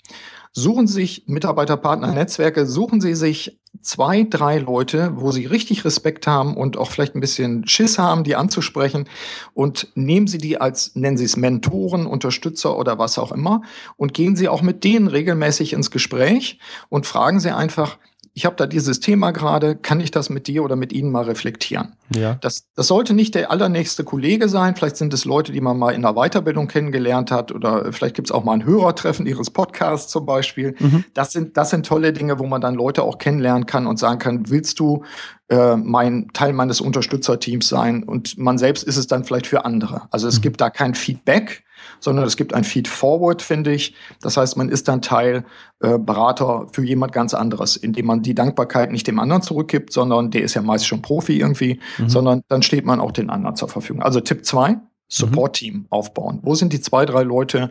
[0.50, 6.26] Suchen Sie sich Mitarbeiterpartner, Netzwerke, suchen Sie sich zwei, drei Leute, wo Sie richtig Respekt
[6.26, 9.08] haben und auch vielleicht ein bisschen Schiss haben, die anzusprechen.
[9.52, 13.60] Und nehmen Sie die als, nennen Sie es Mentoren, Unterstützer oder was auch immer.
[13.96, 17.98] Und gehen Sie auch mit denen regelmäßig ins Gespräch und fragen Sie einfach,
[18.36, 21.22] ich habe da dieses Thema gerade, kann ich das mit dir oder mit Ihnen mal
[21.22, 21.94] reflektieren?
[22.14, 22.34] Ja.
[22.40, 25.92] Das, das sollte nicht der allernächste Kollege sein, vielleicht sind es Leute, die man mal
[25.92, 30.10] in der Weiterbildung kennengelernt hat oder vielleicht gibt es auch mal ein Hörertreffen Ihres Podcasts
[30.10, 30.74] zum Beispiel.
[30.80, 31.04] Mhm.
[31.14, 34.18] Das, sind, das sind tolle Dinge, wo man dann Leute auch kennenlernen kann und sagen
[34.18, 35.04] kann, willst du
[35.48, 38.02] äh, mein Teil meines Unterstützerteams sein?
[38.02, 40.08] Und man selbst ist es dann vielleicht für andere.
[40.10, 40.42] Also es mhm.
[40.42, 41.62] gibt da kein Feedback,
[42.00, 43.94] sondern es gibt ein Feed-Forward, finde ich.
[44.20, 45.44] Das heißt, man ist dann Teil
[45.80, 50.30] äh, Berater für jemand ganz anderes, indem man die Dankbarkeit nicht dem anderen zurückgibt, sondern
[50.30, 52.08] der ist ja meist schon Profi irgendwie mhm.
[52.08, 54.02] sondern dann steht man auch den anderen zur Verfügung.
[54.02, 54.78] Also Tipp zwei
[55.08, 56.40] Support-Team aufbauen.
[56.42, 57.70] Wo sind die zwei, drei Leute?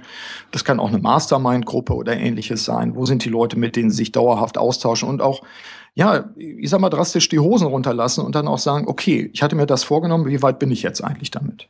[0.51, 2.95] Das kann auch eine Mastermind-Gruppe oder ähnliches sein.
[2.95, 5.41] Wo sind die Leute, mit denen sie sich dauerhaft austauschen und auch,
[5.95, 9.55] ja, ich sag mal drastisch die Hosen runterlassen und dann auch sagen, okay, ich hatte
[9.55, 11.69] mir das vorgenommen, wie weit bin ich jetzt eigentlich damit?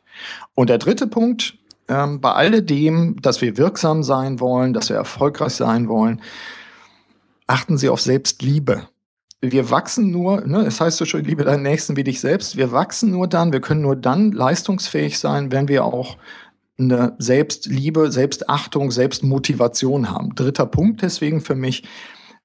[0.54, 1.58] Und der dritte Punkt,
[1.88, 6.20] ähm, bei alledem, dass wir wirksam sein wollen, dass wir erfolgreich sein wollen,
[7.46, 8.88] achten Sie auf Selbstliebe
[9.52, 12.56] wir wachsen nur, ne, es heißt so schön, liebe deinen Nächsten wie dich selbst.
[12.56, 16.16] Wir wachsen nur dann, wir können nur dann leistungsfähig sein, wenn wir auch
[16.78, 20.34] eine Selbstliebe, Selbstachtung, Selbstmotivation haben.
[20.34, 21.84] Dritter Punkt deswegen für mich,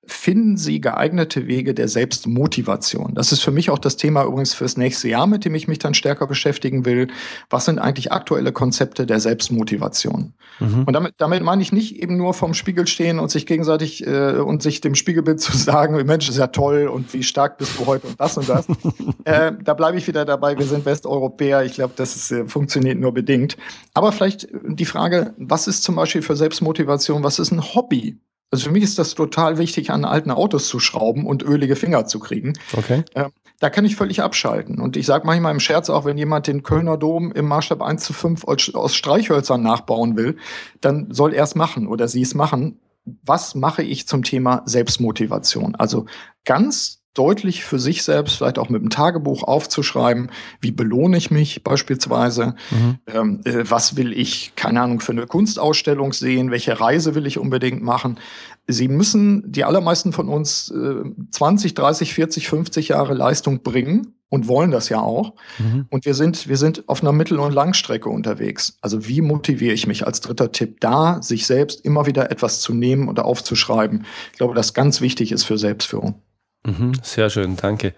[0.05, 3.13] finden Sie geeignete Wege der Selbstmotivation.
[3.13, 5.79] Das ist für mich auch das Thema übrigens fürs nächste Jahr, mit dem ich mich
[5.79, 7.07] dann stärker beschäftigen will.
[7.49, 10.33] Was sind eigentlich aktuelle Konzepte der Selbstmotivation?
[10.59, 10.83] Mhm.
[10.85, 14.37] Und damit, damit meine ich nicht eben nur vom Spiegel stehen und sich gegenseitig äh,
[14.37, 17.85] und sich dem Spiegelbild zu sagen, Mensch, ist ja toll und wie stark bist du
[17.85, 18.67] heute und das und das.
[19.25, 21.63] äh, da bleibe ich wieder dabei, wir sind Westeuropäer.
[21.63, 23.57] Ich glaube, das ist, äh, funktioniert nur bedingt.
[23.93, 28.17] Aber vielleicht die Frage, was ist zum Beispiel für Selbstmotivation, was ist ein Hobby?
[28.51, 32.05] Also für mich ist das total wichtig, an alten Autos zu schrauben und ölige Finger
[32.05, 32.53] zu kriegen.
[32.73, 33.03] Okay.
[33.13, 33.29] Äh,
[33.59, 34.79] da kann ich völlig abschalten.
[34.79, 38.03] Und ich sage manchmal im Scherz auch, wenn jemand den Kölner Dom im Maßstab 1
[38.03, 40.37] zu 5 aus Streichhölzern nachbauen will,
[40.81, 42.79] dann soll er es machen oder sie es machen.
[43.23, 45.75] Was mache ich zum Thema Selbstmotivation?
[45.75, 46.05] Also
[46.45, 50.31] ganz deutlich für sich selbst, vielleicht auch mit dem Tagebuch aufzuschreiben,
[50.61, 52.99] wie belohne ich mich beispielsweise, mhm.
[53.07, 57.39] ähm, äh, was will ich, keine Ahnung, für eine Kunstausstellung sehen, welche Reise will ich
[57.39, 58.19] unbedingt machen.
[58.67, 64.47] Sie müssen, die allermeisten von uns, äh, 20, 30, 40, 50 Jahre Leistung bringen und
[64.47, 65.33] wollen das ja auch.
[65.57, 65.87] Mhm.
[65.89, 68.77] Und wir sind, wir sind auf einer Mittel- und Langstrecke unterwegs.
[68.81, 72.73] Also wie motiviere ich mich als dritter Tipp da, sich selbst immer wieder etwas zu
[72.73, 74.05] nehmen oder aufzuschreiben?
[74.31, 76.21] Ich glaube, das ganz wichtig ist für Selbstführung.
[76.69, 77.93] Mhm, sehr schön, danke.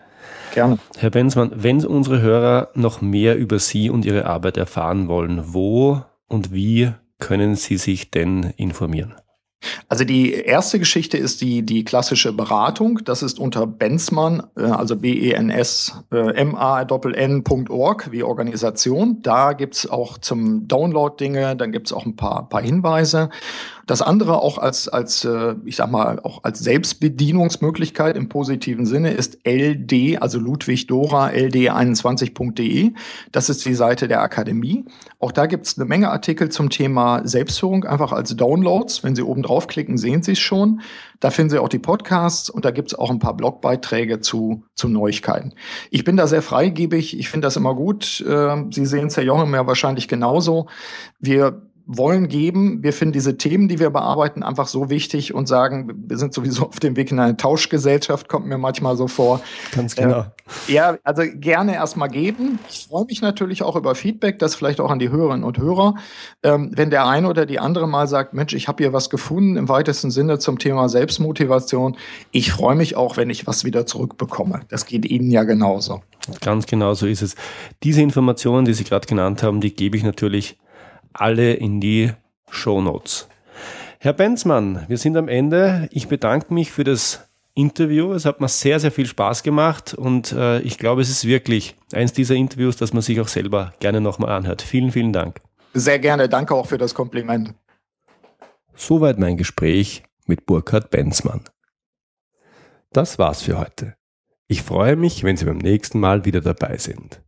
[0.54, 0.80] Gerne.
[0.98, 6.02] Herr Benzmann, wenn unsere Hörer noch mehr über Sie und Ihre Arbeit erfahren wollen, wo
[6.28, 9.16] und wie können Sie sich denn informieren?
[9.88, 13.02] Also die erste Geschichte ist die, die klassische Beratung.
[13.06, 16.34] Das ist unter Bensmann, äh, also B-E-N-S, äh,
[18.12, 19.22] wie Organisation.
[19.22, 23.30] Da gibt's auch zum Download Dinge, dann gibt's auch ein paar, paar Hinweise.
[23.88, 29.12] Das andere auch als, als äh, ich sag mal, auch als Selbstbedienungsmöglichkeit im positiven Sinne
[29.12, 32.94] ist LD, also Ludwig Dora, ld21.de.
[33.32, 34.86] Das ist die Seite der Akademie.
[35.20, 39.04] Auch da gibt's eine Menge Artikel zum Thema Selbstführung, einfach als Downloads.
[39.04, 40.82] Wenn Sie oben draufklicken, sehen Sie es schon.
[41.20, 44.88] Da finden Sie auch die Podcasts und da gibt's auch ein paar Blogbeiträge zu, zu
[44.88, 45.54] Neuigkeiten.
[45.92, 47.18] Ich bin da sehr freigebig.
[47.18, 48.22] Ich finde das immer gut.
[48.22, 50.68] Äh, Sie sehen es, Herr Jonge, ja wahrscheinlich genauso.
[51.20, 51.62] Wir
[51.98, 52.84] wollen geben.
[52.84, 56.68] Wir finden diese Themen, die wir bearbeiten, einfach so wichtig und sagen, wir sind sowieso
[56.68, 59.42] auf dem Weg in eine Tauschgesellschaft, kommt mir manchmal so vor.
[59.76, 60.22] Ganz genau.
[60.68, 62.60] Äh, ja, also gerne erstmal geben.
[62.70, 65.96] Ich freue mich natürlich auch über Feedback, das vielleicht auch an die Hörerinnen und Hörer.
[66.44, 69.58] Ähm, wenn der eine oder die andere mal sagt, Mensch, ich habe hier was gefunden
[69.58, 71.98] im weitesten Sinne zum Thema Selbstmotivation.
[72.32, 74.62] Ich freue mich auch, wenn ich was wieder zurückbekomme.
[74.70, 76.02] Das geht Ihnen ja genauso.
[76.40, 77.36] Ganz genau so ist es.
[77.84, 80.58] Diese Informationen, die Sie gerade genannt haben, die gebe ich natürlich
[81.14, 82.12] alle in die
[82.50, 83.28] Show Notes.
[84.00, 85.88] Herr Benzmann, wir sind am Ende.
[85.92, 88.14] Ich bedanke mich für das Interview.
[88.14, 91.76] Es hat mir sehr, sehr viel Spaß gemacht und äh, ich glaube, es ist wirklich
[91.94, 94.62] eins dieser Interviews, das man sich auch selber gerne nochmal anhört.
[94.62, 95.42] Vielen, vielen Dank.
[95.74, 96.30] Sehr gerne.
[96.30, 97.54] Danke auch für das Kompliment.
[98.76, 101.44] Soweit mein Gespräch mit Burkhard Benzmann.
[102.92, 103.96] Das war's für heute.
[104.48, 107.22] Ich freue mich, wenn Sie beim nächsten Mal wieder dabei sind.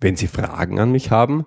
[0.00, 1.46] Wenn Sie Fragen an mich haben,